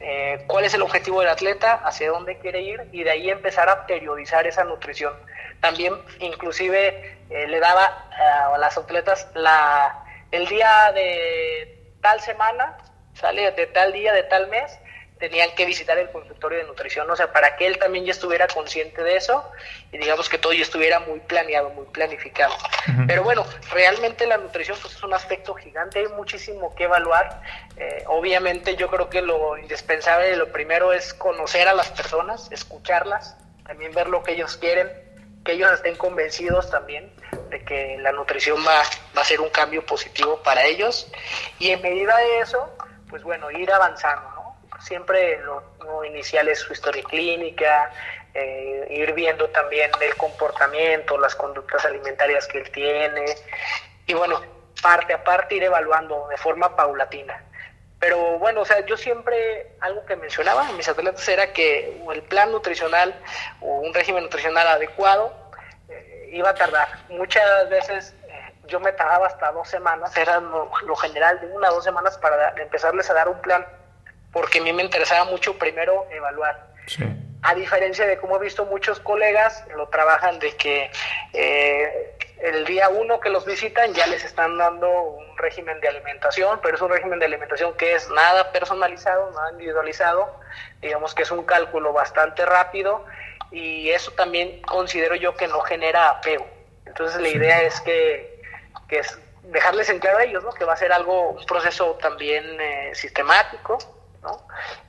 [0.00, 1.74] Eh, ¿Cuál es el objetivo del atleta?
[1.84, 2.88] ¿Hacia dónde quiere ir?
[2.90, 5.12] Y de ahí empezar a periodizar esa nutrición.
[5.60, 8.08] También, inclusive, eh, le daba
[8.54, 12.78] a las atletas la, el día de tal semana,
[13.12, 14.80] sale de tal día, de tal mes,
[15.28, 18.46] tenían que visitar el consultorio de nutrición, o sea, para que él también ya estuviera
[18.46, 19.42] consciente de eso
[19.90, 22.54] y digamos que todo ya estuviera muy planeado, muy planificado.
[23.06, 27.40] Pero bueno, realmente la nutrición pues es un aspecto gigante, hay muchísimo que evaluar.
[27.78, 33.34] Eh, obviamente yo creo que lo indispensable, lo primero es conocer a las personas, escucharlas,
[33.66, 34.90] también ver lo que ellos quieren,
[35.42, 37.10] que ellos estén convencidos también
[37.48, 38.82] de que la nutrición va,
[39.16, 41.10] va a ser un cambio positivo para ellos
[41.58, 42.76] y en medida de eso,
[43.08, 44.33] pues bueno, ir avanzando
[44.84, 47.90] siempre lo, inicial es su historia clínica,
[48.34, 53.24] eh, ir viendo también el comportamiento, las conductas alimentarias que él tiene,
[54.06, 54.40] y bueno,
[54.82, 57.42] parte a parte ir evaluando de forma paulatina.
[57.98, 62.22] Pero bueno, o sea, yo siempre, algo que mencionaba en mis atletas era que el
[62.22, 63.14] plan nutricional
[63.62, 65.32] o un régimen nutricional adecuado
[65.88, 66.88] eh, iba a tardar.
[67.08, 71.70] Muchas veces eh, yo me tardaba hasta dos semanas, era lo, lo, general de una
[71.70, 73.64] o dos semanas para empezarles a dar un plan
[74.34, 76.66] porque a mí me interesaba mucho primero evaluar.
[77.42, 80.90] A diferencia de como he visto muchos colegas, lo trabajan de que
[81.32, 86.58] eh, el día uno que los visitan ya les están dando un régimen de alimentación,
[86.62, 90.40] pero es un régimen de alimentación que es nada personalizado, nada individualizado,
[90.82, 93.04] digamos que es un cálculo bastante rápido
[93.50, 96.46] y eso también considero yo que no genera apego.
[96.86, 98.42] Entonces la idea es que,
[98.88, 100.52] que es dejarles en claro a ellos, ¿no?
[100.52, 103.78] que va a ser algo, un proceso también eh, sistemático,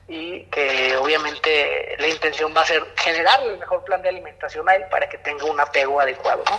[0.08, 4.74] y que obviamente la intención va a ser generar el mejor plan de alimentación a
[4.74, 6.58] él para que tenga un apego adecuado, ¿no?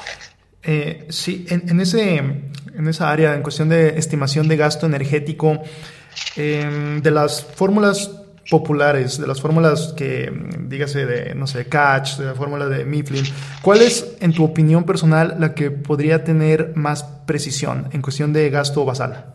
[0.63, 5.61] Eh, sí, en, ese, en esa área, en cuestión de estimación de gasto energético,
[6.35, 8.11] em, de las fórmulas
[8.49, 13.23] populares, de las fórmulas que, dígase, de, no sé, Catch, de la fórmula de Mifflin,
[13.61, 18.49] ¿cuál es, en tu opinión personal, la que podría tener más precisión en cuestión de
[18.49, 19.33] gasto basal?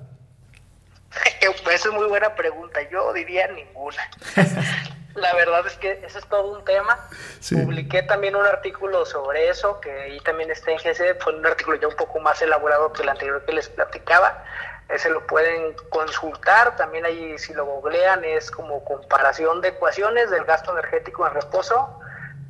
[1.83, 2.80] Esa es muy buena pregunta.
[2.93, 4.09] Yo diría ninguna.
[5.16, 7.09] La verdad es que ese es todo un tema.
[7.51, 11.20] Publiqué también un artículo sobre eso, que ahí también está en GC.
[11.20, 14.45] Fue un artículo ya un poco más elaborado que el anterior que les platicaba.
[14.91, 20.45] ese lo pueden consultar, también ahí si lo googlean es como comparación de ecuaciones del
[20.45, 21.99] gasto energético en reposo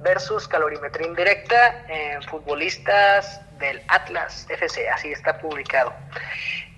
[0.00, 5.94] versus calorimetría indirecta en futbolistas del Atlas FC, así está publicado.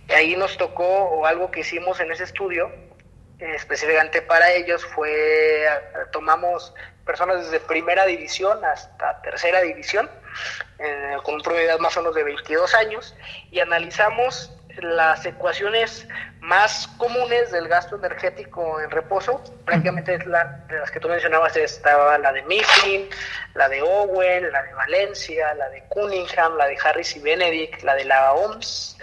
[0.09, 2.71] Ahí nos tocó, o algo que hicimos en ese estudio,
[3.39, 5.67] específicamente para ellos, fue,
[6.13, 6.75] tomamos
[7.05, 10.11] personas desde primera división hasta tercera división,
[10.79, 13.15] eh, con un promedio más o menos de 22 años,
[13.51, 16.09] y analizamos las ecuaciones
[16.41, 22.19] más comunes del gasto energético en reposo, prácticamente la, de las que tú mencionabas estaba
[22.19, 23.09] la de Mifflin,
[23.55, 27.95] la de Owen, la de Valencia, la de Cunningham, la de Harris y Benedict, la
[27.95, 28.97] de la OMS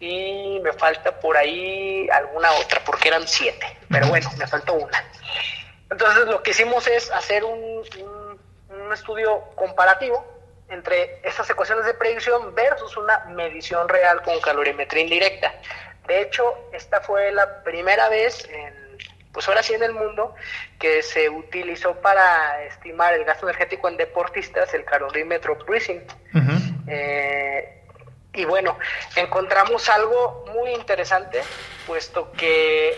[0.00, 5.04] y me falta por ahí alguna otra porque eran siete, pero bueno, me faltó una.
[5.90, 7.82] Entonces lo que hicimos es hacer un,
[8.68, 10.36] un estudio comparativo
[10.68, 15.52] entre estas ecuaciones de predicción versus una medición real con calorimetría indirecta.
[16.06, 18.74] De hecho, esta fue la primera vez, en,
[19.32, 20.34] pues ahora sí en el mundo,
[20.78, 26.02] que se utilizó para estimar el gasto energético en deportistas, el calorímetro Breathing.
[26.88, 27.75] Eh,
[28.36, 28.78] y bueno,
[29.16, 31.42] encontramos algo muy interesante,
[31.86, 32.96] puesto que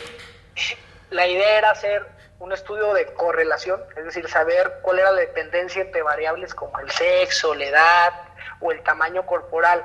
[1.10, 2.06] la idea era hacer
[2.40, 6.90] un estudio de correlación, es decir, saber cuál era la dependencia entre variables como el
[6.90, 8.12] sexo, la edad
[8.60, 9.84] o el tamaño corporal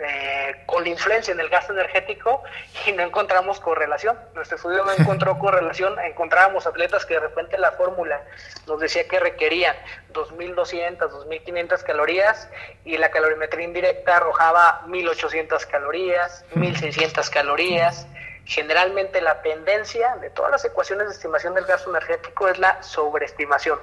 [0.00, 2.42] eh, con la influencia en el gasto energético
[2.86, 4.16] y no encontramos correlación.
[4.32, 8.22] Nuestro estudio no encontró correlación, encontrábamos atletas que de repente la fórmula
[8.68, 9.74] nos decía que requerían
[10.12, 12.48] 2.200, 2.500 calorías
[12.84, 18.06] y la calorimetría indirecta arrojaba 1.800 calorías, 1.600 calorías
[18.48, 23.78] generalmente la tendencia de todas las ecuaciones de estimación del gasto energético es la sobreestimación.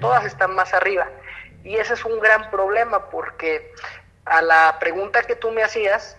[0.00, 1.06] Todas están más arriba.
[1.62, 3.72] Y ese es un gran problema porque
[4.30, 6.16] a la pregunta que tú me hacías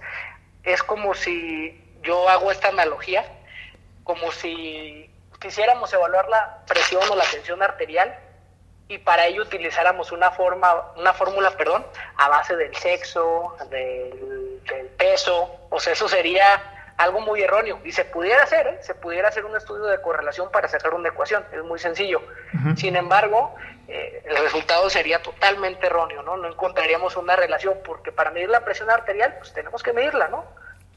[0.64, 3.26] es como si yo hago esta analogía,
[4.04, 5.10] como si
[5.40, 8.14] quisiéramos evaluar la presión o la tensión arterial
[8.90, 11.86] y para ello utilizáramos una forma, una fórmula, perdón,
[12.18, 17.80] a base del sexo, del, del peso, o sea, eso sería algo muy erróneo.
[17.84, 18.78] Y se pudiera hacer, ¿eh?
[18.82, 22.22] se pudiera hacer un estudio de correlación para sacar una ecuación, es muy sencillo.
[22.76, 23.56] Sin embargo,
[23.88, 26.38] eh, el resultado sería totalmente erróneo, ¿no?
[26.38, 30.46] No encontraríamos una relación, porque para medir la presión arterial, pues tenemos que medirla, ¿no?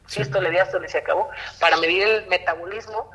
[0.06, 1.30] Si esto le esto le se acabó.
[1.58, 3.10] Para medir el metabolismo,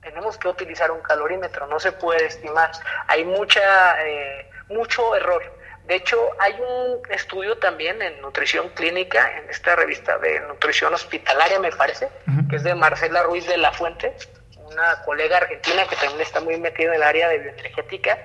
[0.00, 2.70] tenemos que utilizar un calorímetro, no se puede estimar.
[3.06, 5.42] Hay mucha, eh, mucho error.
[5.90, 11.58] De hecho, hay un estudio también en nutrición clínica, en esta revista de nutrición hospitalaria,
[11.58, 12.08] me parece,
[12.48, 14.14] que es de Marcela Ruiz de la Fuente,
[14.70, 18.16] una colega argentina que también está muy metida en el área de bioenergética,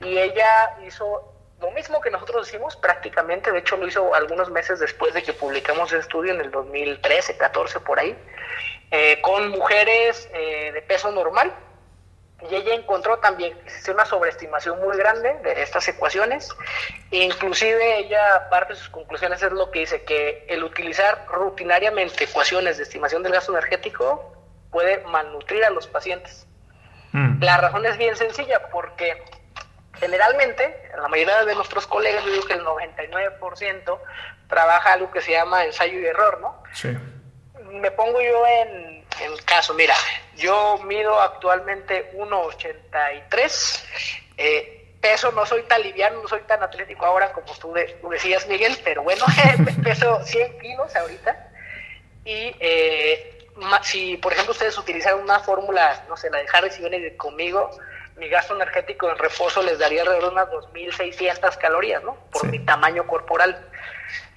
[0.00, 4.78] y ella hizo lo mismo que nosotros hicimos prácticamente, de hecho lo hizo algunos meses
[4.78, 8.16] después de que publicamos el estudio en el 2013, 14 por ahí,
[8.92, 11.52] eh, con mujeres eh, de peso normal,
[12.50, 16.48] y ella encontró también que existe una sobreestimación muy grande de estas ecuaciones.
[17.10, 22.76] Inclusive ella, parte de sus conclusiones es lo que dice, que el utilizar rutinariamente ecuaciones
[22.78, 24.34] de estimación del gasto energético
[24.70, 26.46] puede malnutrir a los pacientes.
[27.12, 27.42] Mm.
[27.42, 29.22] La razón es bien sencilla, porque
[29.94, 33.98] generalmente, la mayoría de nuestros colegas, yo digo que el 99%
[34.48, 36.62] trabaja algo que se llama ensayo y error, ¿no?
[36.72, 36.96] Sí.
[37.70, 39.94] Me pongo yo en en caso, mira,
[40.36, 43.84] yo mido actualmente 1,83.
[44.36, 47.74] Eh, peso no soy tan liviano, no soy tan atlético ahora como tú,
[48.10, 49.24] decías, Miguel, pero bueno,
[49.84, 51.50] peso 100 kilos ahorita.
[52.24, 53.48] Y eh,
[53.82, 57.70] si, por ejemplo, ustedes utilizan una fórmula, no sé, la de Harris y viene conmigo,
[58.16, 62.16] mi gasto energético en reposo les daría alrededor de unas 2.600 calorías, ¿no?
[62.30, 63.68] Por mi tamaño corporal.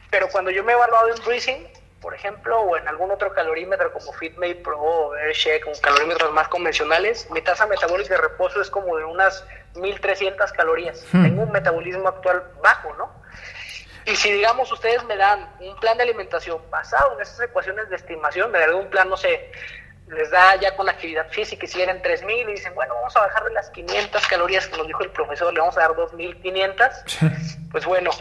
[0.10, 1.68] Pero cuando yo me he evaluado en breathing,
[2.06, 6.48] por ejemplo, o en algún otro calorímetro como FitMate Pro o AirCheck, con calorímetros más
[6.50, 9.44] convencionales, mi tasa metabólica de reposo es como de unas
[9.74, 11.04] 1300 calorías.
[11.12, 11.24] Hmm.
[11.24, 13.12] Tengo un metabolismo actual bajo, ¿no?
[14.06, 17.96] Y si, digamos, ustedes me dan un plan de alimentación basado en esas ecuaciones de
[17.96, 19.52] estimación, me dan un plan, no sé,
[20.08, 23.22] les da ya con actividad física y si eran 3000 y dicen, bueno, vamos a
[23.22, 26.88] bajar de las 500 calorías que nos dijo el profesor, le vamos a dar 2500,
[27.72, 28.12] pues bueno,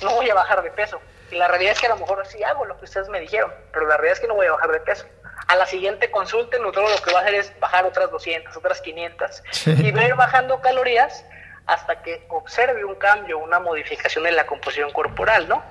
[0.00, 1.00] no voy a bajar de peso
[1.32, 3.50] y la realidad es que a lo mejor sí hago lo que ustedes me dijeron,
[3.72, 5.06] pero la realidad es que no voy a bajar de peso.
[5.48, 8.54] A la siguiente consulta, el nutrólogo lo que va a hacer es bajar otras 200,
[8.54, 11.24] otras 500 y va a ir bajando calorías
[11.66, 15.64] hasta que observe un cambio, una modificación en la composición corporal, ¿no?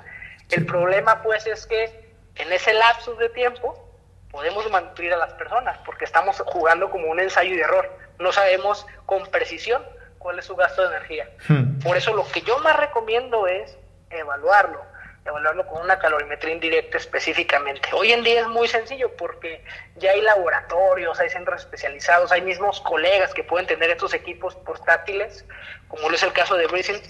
[0.50, 3.88] El problema, pues, es que en ese lapsus de tiempo
[4.32, 7.88] podemos mantener a las personas porque estamos jugando como un ensayo y error.
[8.18, 9.84] No sabemos con precisión
[10.18, 11.30] cuál es su gasto de energía.
[11.48, 11.80] Hmm.
[11.80, 13.78] Por eso lo que yo más recomiendo es
[14.10, 14.91] evaluarlo
[15.26, 17.90] evaluarlo con una calorimetría indirecta específicamente.
[17.94, 19.64] Hoy en día es muy sencillo porque
[19.98, 25.46] ya hay laboratorios, hay centros especializados, hay mismos colegas que pueden tener estos equipos portátiles,
[25.88, 27.02] como lo es el caso de Breathing,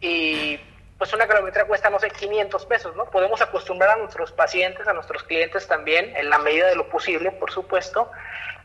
[0.00, 0.60] y
[1.00, 3.06] pues una calorimetría cuesta, no sé, 500 pesos, ¿no?
[3.06, 7.32] Podemos acostumbrar a nuestros pacientes, a nuestros clientes también, en la medida de lo posible,
[7.32, 8.10] por supuesto,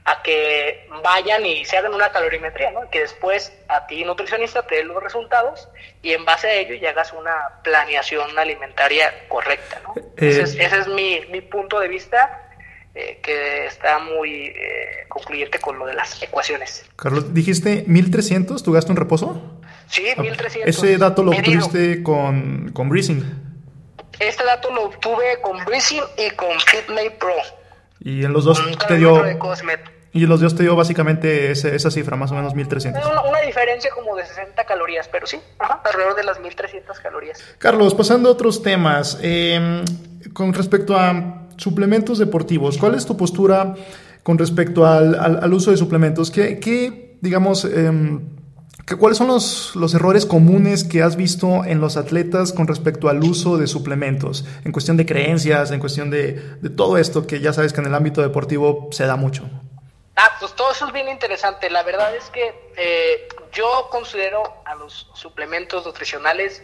[0.04, 2.90] a que vayan y se hagan una calorimetría, ¿no?
[2.90, 5.70] Que después a ti, nutricionista, te den los resultados
[6.02, 9.94] y en base a ello ya hagas una planeación alimentaria correcta, ¿no?
[10.18, 12.50] ese, es, ese, es, mi, mi punto de vista,
[12.94, 16.86] eh, que está muy eh, concluyente con lo de las ecuaciones.
[16.98, 19.62] Carlos, dijiste 1300 tu gasto en reposo?
[19.88, 20.68] Sí, 1300.
[20.68, 23.24] Ese dato lo obtuviste con, con Breezing.
[24.20, 27.34] Este dato lo obtuve con Breezing y con FitMate Pro.
[28.00, 29.24] Y en los dos te dio...
[30.14, 33.06] Y los dos te dio básicamente ese, esa cifra, más o menos 1300.
[33.06, 37.44] Una, una, diferencia como de 60 calorías, pero sí, ajá, alrededor de las 1300 calorías.
[37.58, 39.84] Carlos, pasando a otros temas, eh,
[40.32, 43.76] con respecto a suplementos deportivos, ¿cuál es tu postura
[44.24, 46.32] con respecto al, al, al uso de suplementos?
[46.32, 47.92] ¿Qué, qué digamos, eh,
[49.00, 53.24] ¿Cuáles son los, los, errores comunes que has visto en los atletas con respecto al
[53.24, 54.46] uso de suplementos?
[54.64, 57.88] En cuestión de creencias, en cuestión de, de, todo esto que ya sabes que en
[57.88, 59.50] el ámbito deportivo se da mucho.
[60.16, 61.70] Ah, pues todo eso es bien interesante.
[61.72, 66.62] La verdad es que eh, yo considero a los suplementos nutricionales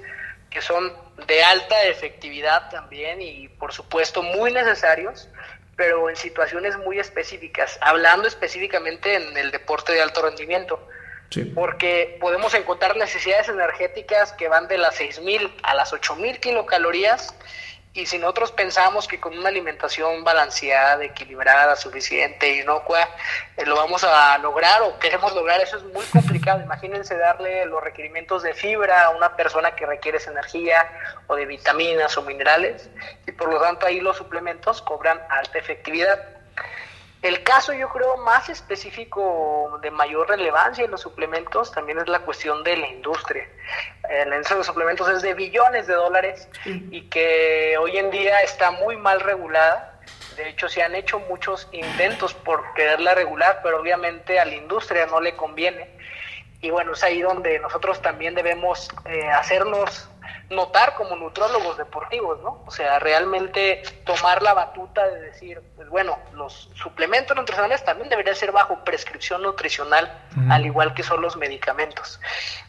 [0.51, 0.93] que son
[1.27, 5.27] de alta efectividad también y por supuesto muy necesarios,
[5.75, 10.79] pero en situaciones muy específicas, hablando específicamente en el deporte de alto rendimiento.
[11.31, 11.45] Sí.
[11.45, 17.33] Porque podemos encontrar necesidades energéticas que van de las 6.000 a las 8.000 kilocalorías
[17.93, 23.09] y si nosotros pensamos que con una alimentación balanceada, equilibrada, suficiente, inocua,
[23.57, 26.61] eh, lo vamos a lograr o queremos lograr, eso es muy complicado.
[26.63, 30.89] Imagínense darle los requerimientos de fibra a una persona que requiere esa energía
[31.27, 32.89] o de vitaminas o minerales
[33.27, 36.40] y por lo tanto ahí los suplementos cobran alta efectividad.
[37.21, 42.19] El caso yo creo más específico de mayor relevancia en los suplementos también es la
[42.21, 43.47] cuestión de la industria.
[44.09, 48.09] Eh, la industria de los suplementos es de billones de dólares y que hoy en
[48.09, 49.99] día está muy mal regulada.
[50.35, 55.05] De hecho, se han hecho muchos intentos por quererla regular, pero obviamente a la industria
[55.05, 55.89] no le conviene.
[56.61, 60.09] Y bueno, es ahí donde nosotros también debemos eh, hacernos
[60.49, 62.63] notar como nutrólogos deportivos, ¿no?
[62.65, 68.35] O sea, realmente tomar la batuta de decir, pues bueno, los suplementos nutricionales también deberían
[68.35, 70.11] ser bajo prescripción nutricional,
[70.49, 72.19] al igual que son los medicamentos,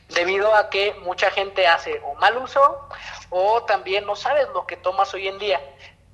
[0.08, 2.88] debido a que mucha gente hace o mal uso
[3.30, 5.60] o también no sabes lo que tomas hoy en día.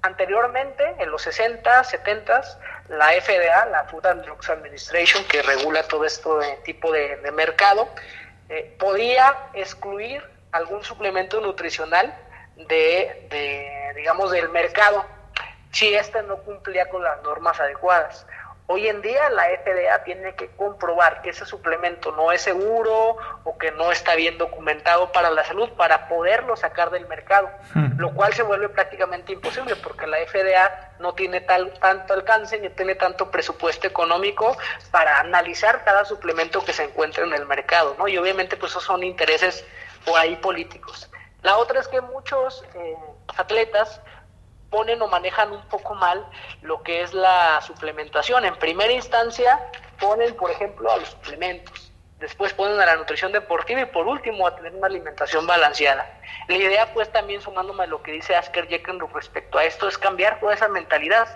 [0.00, 2.40] Anteriormente, en los 60, 70,
[2.88, 7.32] la FDA, la Food and Drugs Administration, que regula todo esto de tipo de, de
[7.32, 7.88] mercado,
[8.48, 10.22] eh, podía excluir
[10.52, 12.14] algún suplemento nutricional
[12.56, 15.04] de, de, digamos, del mercado,
[15.72, 18.26] si éste no cumplía con las normas adecuadas.
[18.70, 23.56] Hoy en día la FDA tiene que comprobar que ese suplemento no es seguro o
[23.56, 27.98] que no está bien documentado para la salud para poderlo sacar del mercado, hmm.
[27.98, 32.68] lo cual se vuelve prácticamente imposible porque la FDA no tiene tal, tanto alcance ni
[32.68, 34.54] tiene tanto presupuesto económico
[34.90, 38.06] para analizar cada suplemento que se encuentra en el mercado, ¿no?
[38.06, 39.64] Y obviamente pues esos son intereses
[40.04, 41.08] por ahí políticos.
[41.42, 42.96] La otra es que muchos eh,
[43.36, 44.00] atletas
[44.70, 46.26] ponen o manejan un poco mal
[46.62, 48.44] lo que es la suplementación.
[48.44, 49.58] En primera instancia
[49.98, 54.46] ponen, por ejemplo, a los suplementos, después ponen a la nutrición deportiva y por último
[54.46, 56.20] a tener una alimentación balanceada.
[56.48, 59.96] La idea, pues también sumándome a lo que dice Asker Jeckenrup respecto a esto, es
[59.96, 61.28] cambiar toda esa mentalidad.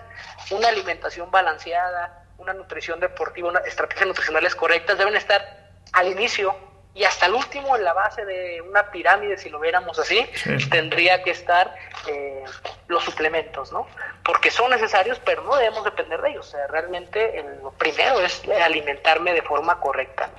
[0.51, 6.55] Una alimentación balanceada, una nutrición deportiva, una estrategias nutricionales correctas deben estar al inicio
[6.95, 10.69] y hasta el último en la base de una pirámide, si lo viéramos así, sí.
[10.69, 11.75] tendría que estar
[12.07, 12.43] eh,
[12.87, 13.87] los suplementos, ¿no?
[14.23, 16.47] Porque son necesarios, pero no debemos depender de ellos.
[16.47, 20.29] O sea, realmente el, lo primero es alimentarme de forma correcta.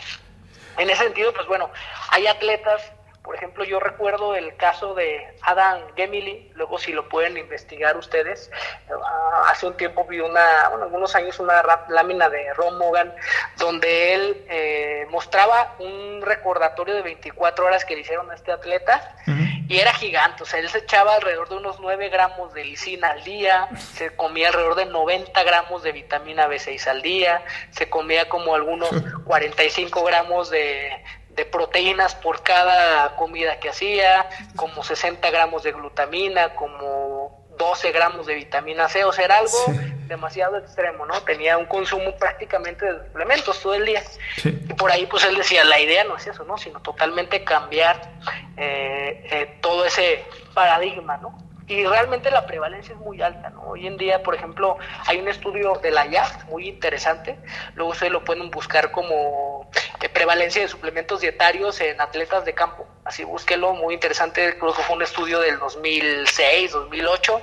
[0.79, 1.71] En ese sentido, pues bueno,
[2.11, 2.83] hay atletas
[3.25, 8.51] por ejemplo, yo recuerdo el caso de Adam Gemily, luego si lo pueden investigar ustedes,
[8.91, 13.15] uh, hace un tiempo vi una, bueno, algunos años una lámina de Ron Mogan,
[13.57, 19.17] donde él eh, mostraba un recordatorio de 24 horas que le hicieron a este atleta,
[19.27, 19.67] uh -huh.
[19.71, 23.13] y era gigante, o sea, él se echaba alrededor de unos 9 gramos de lisina
[23.13, 28.29] al día, se comía alrededor de 90 gramos de vitamina B6 al día, se comía
[28.29, 28.91] como algunos
[29.25, 30.93] 45 gramos de
[31.35, 38.27] de proteínas por cada comida que hacía, como 60 gramos de glutamina, como 12 gramos
[38.27, 39.73] de vitamina C, o sea, era algo sí.
[40.07, 41.21] demasiado extremo, ¿no?
[41.23, 44.03] Tenía un consumo prácticamente de suplementos todo el día.
[44.37, 44.59] Sí.
[44.69, 46.59] Y por ahí, pues él decía, la idea no es eso, ¿no?
[46.59, 48.13] Sino totalmente cambiar
[48.57, 51.37] eh, eh, todo ese paradigma, ¿no?
[51.67, 53.63] Y realmente la prevalencia es muy alta, ¿no?
[53.63, 57.39] Hoy en día, por ejemplo, hay un estudio de la IAF muy interesante,
[57.75, 59.71] luego ustedes lo pueden buscar como
[60.03, 64.83] eh, prevalencia de suplementos dietarios en atletas de campo, así búsquelo, muy interesante, creo que
[64.83, 67.41] fue un estudio del 2006, 2008,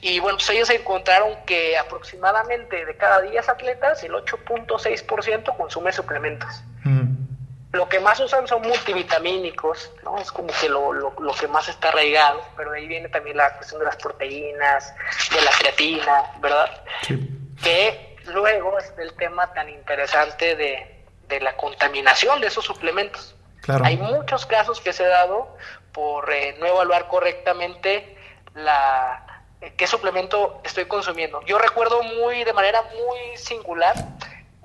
[0.00, 6.62] y bueno, pues ellos encontraron que aproximadamente de cada 10 atletas, el 8.6% consume suplementos.
[7.72, 10.18] Lo que más usan son multivitamínicos, ¿no?
[10.18, 13.38] Es como que lo, lo, lo, que más está arraigado, pero de ahí viene también
[13.38, 14.94] la cuestión de las proteínas,
[15.32, 16.84] de la creatina, ¿verdad?
[17.62, 23.34] Que luego es el tema tan interesante de, de la contaminación de esos suplementos.
[23.84, 25.56] Hay muchos casos que se han dado
[25.92, 28.16] por eh, no evaluar correctamente
[28.54, 31.40] la eh, qué suplemento estoy consumiendo.
[31.46, 33.94] Yo recuerdo muy de manera muy singular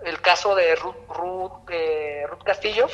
[0.08, 2.88] el caso de Ruth, eh, Ruth, Castillo,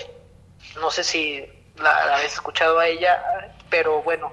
[0.80, 1.46] no sé si
[1.78, 4.32] la, habéis escuchado a ella, pero bueno,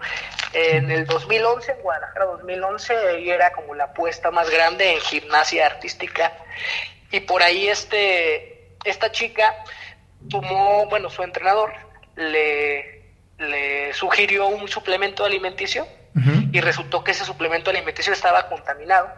[0.52, 5.66] en el 2011, en Guadalajara 2011, ella era como la apuesta más grande en gimnasia
[5.66, 6.32] artística.
[7.10, 9.64] Y por ahí este, esta chica
[10.28, 11.72] tomó, bueno, su entrenador
[12.16, 13.02] le,
[13.38, 15.86] le sugirió un suplemento alimenticio
[16.52, 19.08] y resultó que ese suplemento alimenticio estaba contaminado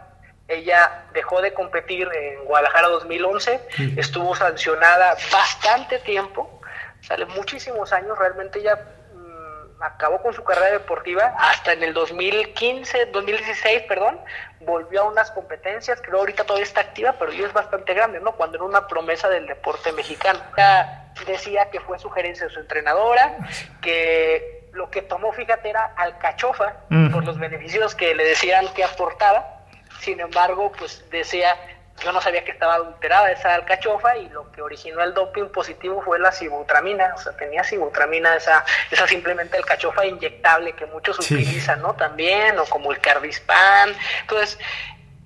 [0.47, 3.61] ella dejó de competir en Guadalajara 2011,
[3.97, 6.61] estuvo sancionada bastante tiempo,
[7.01, 8.77] sale muchísimos años, realmente ella
[9.13, 14.19] mm, acabó con su carrera deportiva hasta en el 2015, 2016, perdón,
[14.59, 18.33] volvió a unas competencias, creo ahorita todavía está activa, pero ya es bastante grande, ¿no?
[18.33, 20.39] Cuando era una promesa del deporte mexicano.
[20.57, 23.37] Ella decía que fue sugerencia de su entrenadora,
[23.81, 26.73] que lo que tomó, fíjate, era alcachofa,
[27.11, 29.62] por los beneficios que le decían que aportaba,
[30.03, 31.55] sin embargo, pues decía,
[32.03, 36.01] yo no sabía que estaba adulterada esa alcachofa y lo que originó el doping positivo
[36.01, 41.81] fue la sibutramina, o sea, tenía sibutramina, esa, esa simplemente alcachofa inyectable que muchos utilizan,
[41.81, 41.95] ¿no?
[41.95, 43.95] También, o como el cardispan.
[44.21, 44.59] Entonces,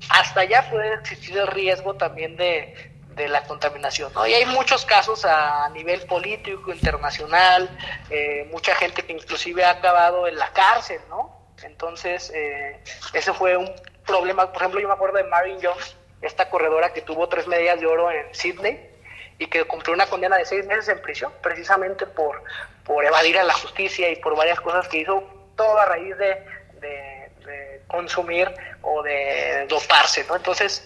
[0.09, 2.93] hasta allá puede existir el riesgo también de,
[3.29, 4.13] la contaminación.
[4.13, 4.27] ¿no?
[4.27, 7.67] Y hay muchos casos a nivel político, internacional,
[8.11, 11.35] eh, mucha gente que inclusive ha acabado en la cárcel, ¿no?
[11.63, 12.79] Entonces, eh,
[13.13, 13.73] ese fue un
[14.07, 14.47] problemas.
[14.47, 17.85] Por ejemplo, yo me acuerdo de Marion Jones, esta corredora que tuvo tres medallas de
[17.85, 18.89] oro en Sydney
[19.37, 22.41] y que cumplió una condena de seis meses en prisión, precisamente por,
[22.83, 25.23] por evadir a la justicia y por varias cosas que hizo,
[25.55, 26.43] todo a raíz de,
[26.79, 28.51] de, consumir
[28.81, 30.35] o de doparse, ¿no?
[30.35, 30.85] Entonces,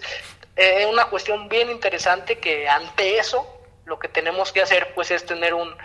[0.56, 5.26] es una cuestión bien interesante que ante eso lo que tenemos que hacer pues es
[5.26, 5.76] tener un,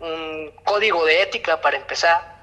[0.00, 2.41] un código de ética para empezar,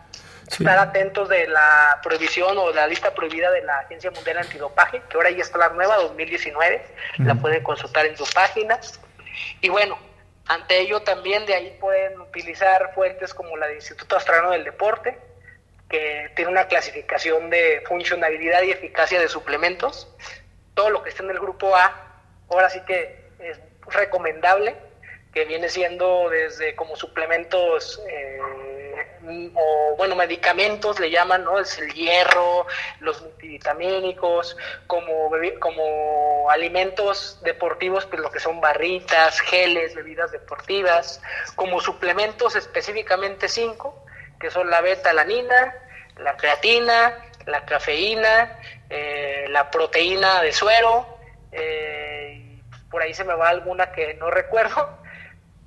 [0.50, 5.18] estar atentos de la prohibición o la lista prohibida de la Agencia Mundial Antidopaje, que
[5.18, 6.86] ahora ya está la nueva, 2019,
[7.20, 8.80] la pueden consultar en su página.
[9.62, 9.98] Y bueno,
[10.48, 15.18] ante ello también de ahí pueden utilizar fuentes como la del Instituto Australiano del Deporte,
[15.90, 20.08] que tiene una clasificación de funcionalidad y eficacia de suplementos.
[20.74, 24.76] Todo lo que está en el grupo A, ahora sí que es recomendable,
[25.34, 28.40] que viene siendo desde como suplementos eh,
[29.56, 31.60] o bueno, medicamentos le llaman, ¿no?
[31.60, 32.66] Es el hierro,
[33.00, 41.22] los multivitamínicos, como, como alimentos deportivos, pues lo que son barritas, geles, bebidas deportivas,
[41.56, 44.06] como suplementos específicamente cinco,
[44.40, 45.76] que son la beta-alanina,
[46.18, 51.20] la creatina, la cafeína, eh, la proteína de suero,
[51.52, 54.98] eh, por ahí se me va alguna que no recuerdo,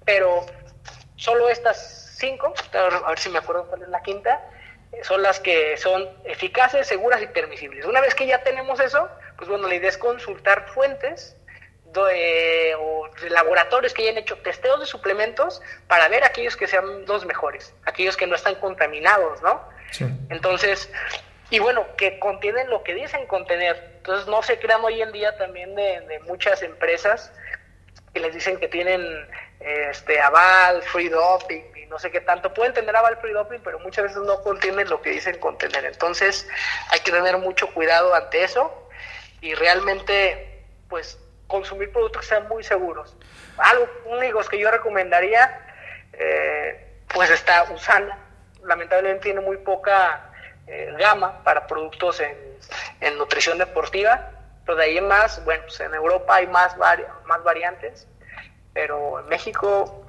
[0.04, 0.44] pero
[1.16, 4.40] solo estas cinco, a ver si me acuerdo cuál es la quinta,
[4.92, 7.84] eh, son las que son eficaces, seguras y permisibles.
[7.84, 11.36] Una vez que ya tenemos eso, pues bueno, la idea es consultar fuentes
[11.86, 17.04] de, o de laboratorios que hayan hecho testeos de suplementos para ver aquellos que sean
[17.06, 19.60] los mejores, aquellos que no están contaminados, ¿no?
[20.30, 20.90] Entonces,
[21.50, 23.96] y bueno, que contienen lo que dicen contener.
[23.98, 27.30] Entonces, no se crean hoy en día también de, de muchas empresas
[28.14, 29.02] que les dicen que tienen
[29.60, 31.62] este aval, free doping,
[31.92, 32.52] no sé qué tanto.
[32.54, 35.84] Pueden tener aval free doping, pero muchas veces no contienen lo que dicen contener.
[35.84, 36.48] Entonces
[36.88, 38.88] hay que tener mucho cuidado ante eso
[39.42, 43.14] y realmente pues consumir productos que sean muy seguros.
[43.58, 45.66] Algo únicos que yo recomendaría,
[46.14, 48.18] eh, pues está Usana.
[48.64, 50.32] Lamentablemente tiene muy poca
[50.66, 52.34] eh, gama para productos en,
[53.00, 54.30] en, nutrición deportiva,
[54.64, 58.08] pero de ahí en más, bueno, pues en Europa hay más, más variantes,
[58.72, 60.01] pero en México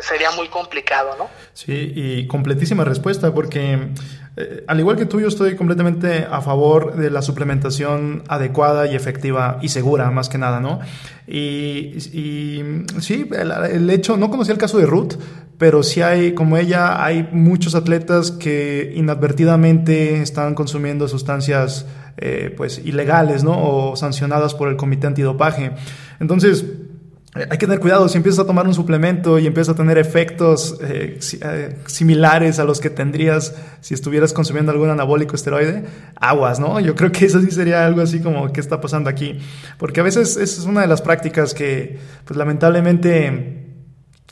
[0.00, 1.28] sería muy complicado, ¿no?
[1.52, 3.90] Sí, y completísima respuesta, porque
[4.36, 8.94] eh, al igual que tú, yo estoy completamente a favor de la suplementación adecuada y
[8.94, 10.80] efectiva y segura, más que nada, ¿no?
[11.26, 11.98] Y,
[13.00, 15.14] sí, el, hecho, no conocí el caso de Ruth,
[15.58, 21.86] pero sí hay, como ella, hay muchos atletas que inadvertidamente están consumiendo sustancias
[22.16, 23.52] eh, pues ilegales, ¿no?
[23.62, 25.72] O sancionadas por el comité antidopaje.
[26.20, 26.64] Entonces,
[27.34, 30.78] hay que tener cuidado, si empiezas a tomar un suplemento y empiezas a tener efectos
[30.82, 35.84] eh, eh, similares a los que tendrías si estuvieras consumiendo algún anabólico esteroide,
[36.16, 36.78] aguas, ¿no?
[36.80, 39.38] Yo creo que eso sí sería algo así como, ¿qué está pasando aquí?
[39.78, 43.62] Porque a veces es una de las prácticas que, pues lamentablemente,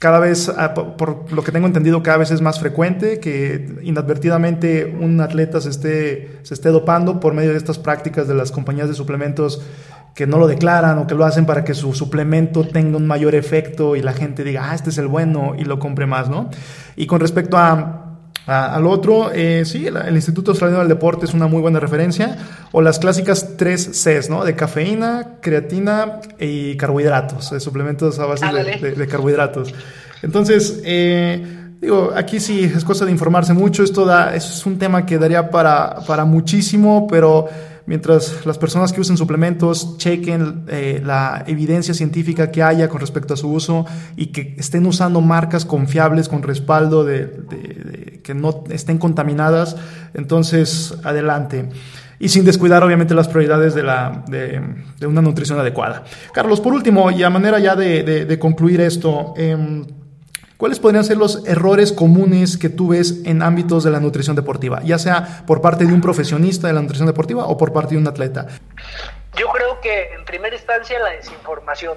[0.00, 4.84] cada vez, ah, por lo que tengo entendido, cada vez es más frecuente que inadvertidamente
[4.84, 8.88] un atleta se esté, se esté dopando por medio de estas prácticas de las compañías
[8.88, 9.62] de suplementos
[10.14, 13.34] que no lo declaran o que lo hacen para que su suplemento tenga un mayor
[13.34, 16.50] efecto y la gente diga, ah, este es el bueno y lo compre más, ¿no?
[16.96, 21.46] Y con respecto a, al otro, eh, sí, el, Instituto Australiano del Deporte es una
[21.46, 22.36] muy buena referencia,
[22.72, 24.44] o las clásicas tres Cs, ¿no?
[24.44, 29.72] De cafeína, creatina y carbohidratos, suplementos a base de, carbohidratos.
[30.22, 35.06] Entonces, eh, Digo, aquí sí es cosa de informarse mucho, esto da, es un tema
[35.06, 37.48] que daría para, para muchísimo, pero
[37.86, 43.34] mientras las personas que usen suplementos chequen eh, la evidencia científica que haya con respecto
[43.34, 48.98] a su uso y que estén usando marcas confiables con respaldo de, que no estén
[48.98, 49.76] contaminadas,
[50.14, 51.68] entonces adelante
[52.18, 56.04] y sin descuidar obviamente las prioridades de, la, de, una nutrición adecuada.
[56.34, 59.56] Carlos, por último, y a manera ya de, concluir esto, eh,
[60.60, 64.82] ¿Cuáles podrían ser los errores comunes que tú ves en ámbitos de la nutrición deportiva,
[64.84, 67.98] ya sea por parte de un profesionista de la nutrición deportiva o por parte de
[68.02, 68.46] un atleta?
[69.38, 71.94] Yo creo que en primera instancia la desinformación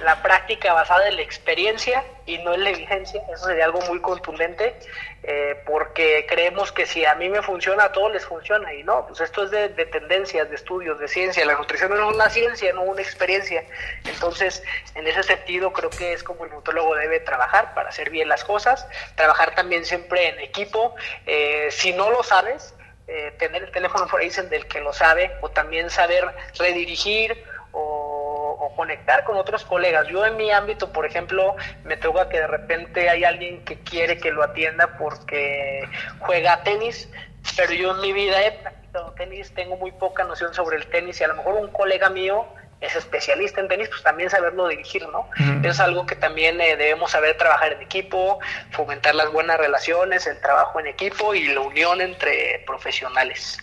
[0.00, 4.00] la práctica basada en la experiencia y no en la evidencia, eso sería algo muy
[4.00, 4.74] contundente,
[5.22, 9.06] eh, porque creemos que si a mí me funciona, a todos les funciona, y no,
[9.06, 12.72] pues esto es de, tendencias, de estudios, de ciencia, la nutrición no es una ciencia,
[12.72, 13.64] no una experiencia,
[14.04, 14.64] entonces
[14.94, 18.42] en ese sentido creo que es como el nutriólogo debe trabajar para hacer bien las
[18.42, 20.94] cosas, trabajar también siempre en equipo,
[21.26, 22.74] eh, si no lo sabes,
[23.06, 26.24] eh, tener el teléfono por ahí del que lo sabe, o también saber
[26.58, 28.13] redirigir o
[28.58, 30.08] o conectar con otros colegas.
[30.08, 34.18] Yo en mi ámbito, por ejemplo, me toca que de repente hay alguien que quiere
[34.18, 35.88] que lo atienda porque
[36.20, 37.08] juega tenis,
[37.56, 41.20] pero yo en mi vida he practicado tenis, tengo muy poca noción sobre el tenis
[41.20, 42.46] y a lo mejor un colega mío
[42.80, 45.28] es especialista en tenis, pues también saberlo dirigir, ¿no?
[45.62, 48.38] Es algo que también eh, debemos saber trabajar en equipo,
[48.72, 53.58] fomentar las buenas relaciones, el trabajo en equipo y la unión entre profesionales.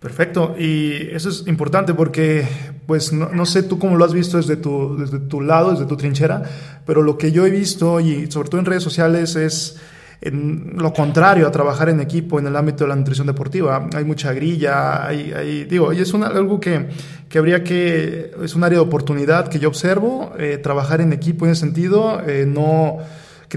[0.00, 2.46] Perfecto, y eso es importante porque,
[2.86, 5.96] pues, no, sé tú cómo lo has visto desde tu, desde tu lado, desde tu
[5.96, 6.42] trinchera,
[6.84, 9.78] pero lo que yo he visto, y sobre todo en redes sociales, es
[10.20, 13.88] en lo contrario a trabajar en equipo en el ámbito de la nutrición deportiva.
[13.94, 16.88] Hay mucha grilla, hay, hay digo, y es algo que,
[17.28, 21.46] que, habría que, es un área de oportunidad que yo observo, eh, trabajar en equipo
[21.46, 22.98] en ese sentido, eh, no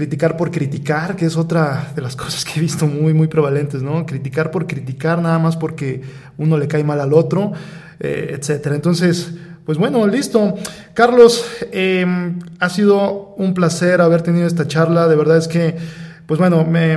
[0.00, 3.82] criticar por criticar, que es otra de las cosas que he visto muy, muy prevalentes,
[3.82, 4.06] ¿no?
[4.06, 6.00] Criticar por criticar nada más porque
[6.38, 7.52] uno le cae mal al otro,
[7.98, 8.74] eh, etcétera.
[8.74, 9.34] Entonces,
[9.66, 10.54] pues bueno, listo.
[10.94, 15.06] Carlos, em, ha sido un placer haber tenido esta charla.
[15.06, 15.76] De verdad es que,
[16.24, 16.96] pues bueno, me,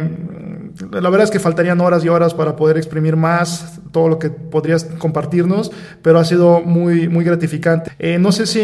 [0.90, 4.30] la verdad es que faltarían horas y horas para poder exprimir más todo lo que
[4.30, 7.92] podrías compartirnos, pero ha sido muy, muy gratificante.
[8.00, 8.62] Eh, no sé si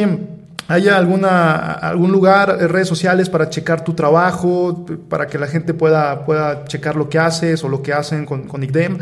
[0.71, 5.73] ¿Hay alguna, algún lugar, eh, redes sociales para checar tu trabajo, para que la gente
[5.73, 8.99] pueda, pueda checar lo que haces o lo que hacen con, con ICDEM?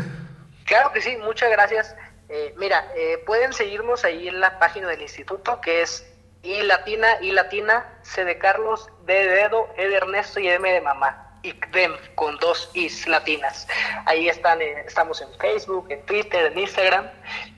[0.64, 1.94] Claro que sí, muchas gracias.
[2.30, 6.10] Eh, mira, eh, pueden seguirnos ahí en la página del instituto que es
[6.42, 10.72] I latina, I latina, C de Carlos, D de dedo, E de Ernesto y M
[10.72, 11.38] de mamá.
[11.42, 13.68] ICDEM con dos Is latinas.
[14.06, 17.10] Ahí están, estamos en Facebook, en Twitter, en Instagram.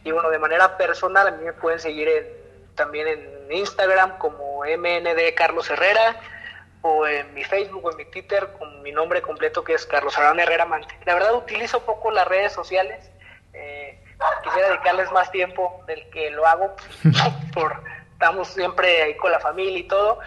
[0.03, 2.40] Y bueno, de manera personal a mí me pueden seguir
[2.81, 6.16] también en Instagram como MND Carlos Herrera
[6.81, 10.16] o en mi Facebook o en mi Twitter con mi nombre completo que es Carlos
[10.16, 10.97] Arán Herrera Mante.
[11.05, 13.11] La verdad utilizo poco las redes sociales,
[13.52, 14.02] eh,
[14.43, 16.74] quisiera dedicarles más tiempo del que lo hago,
[17.52, 17.82] por
[18.15, 20.20] estamos siempre ahí con la familia y todo,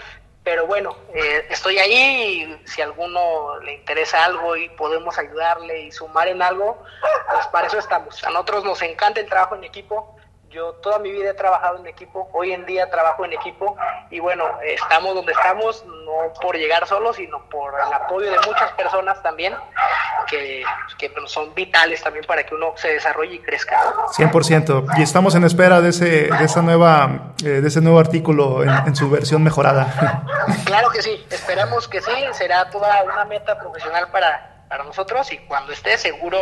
[0.44, 5.86] pero bueno, eh, estoy ahí y si a alguno le interesa algo y podemos ayudarle
[5.86, 6.84] y sumar en algo,
[7.32, 8.24] pues para eso estamos.
[8.24, 10.16] A nosotros nos encanta el trabajo en equipo,
[10.54, 13.76] yo toda mi vida he trabajado en equipo, hoy en día trabajo en equipo
[14.12, 18.72] y bueno, estamos donde estamos, no por llegar solos, sino por el apoyo de muchas
[18.74, 19.56] personas también
[20.28, 20.64] que,
[20.98, 23.82] que son vitales también para que uno se desarrolle y crezca.
[24.16, 24.98] 100%.
[24.98, 28.96] Y estamos en espera de ese, de esa nueva, eh, de ese nuevo artículo en,
[28.96, 30.24] su versión mejorada.
[30.66, 35.38] Claro que sí, esperamos que sí, será toda una meta profesional para, para nosotros y
[35.40, 36.40] cuando esté seguro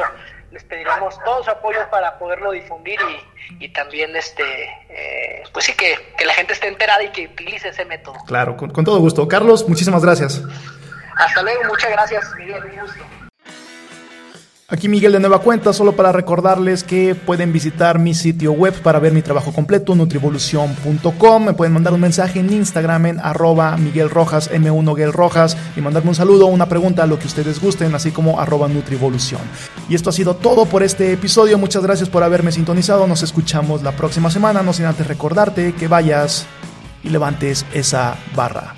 [0.51, 2.99] les pediremos todo su apoyo para poderlo difundir
[3.59, 4.43] y, también este
[4.89, 8.17] eh, pues sí que, la gente esté enterada y que utilice ese método.
[8.27, 9.27] Claro, con, con todo gusto.
[9.27, 10.41] Carlos, muchísimas gracias.
[11.15, 13.03] Hasta luego, muchas gracias, Miguel, un gusto.
[14.71, 18.99] Aquí Miguel de Nueva Cuenta, solo para recordarles que pueden visitar mi sitio web para
[18.99, 21.43] ver mi trabajo completo, nutrivolución.com.
[21.43, 26.11] Me pueden mandar un mensaje en Instagram en arroba Miguel Rojas, M1 Rojas, y mandarme
[26.11, 29.41] un saludo, una pregunta, lo que ustedes gusten, así como arroba Nutrivolución.
[29.89, 31.57] Y esto ha sido todo por este episodio.
[31.57, 33.07] Muchas gracias por haberme sintonizado.
[33.07, 34.63] Nos escuchamos la próxima semana.
[34.63, 36.45] No sin antes recordarte que vayas
[37.03, 38.73] y levantes esa barra.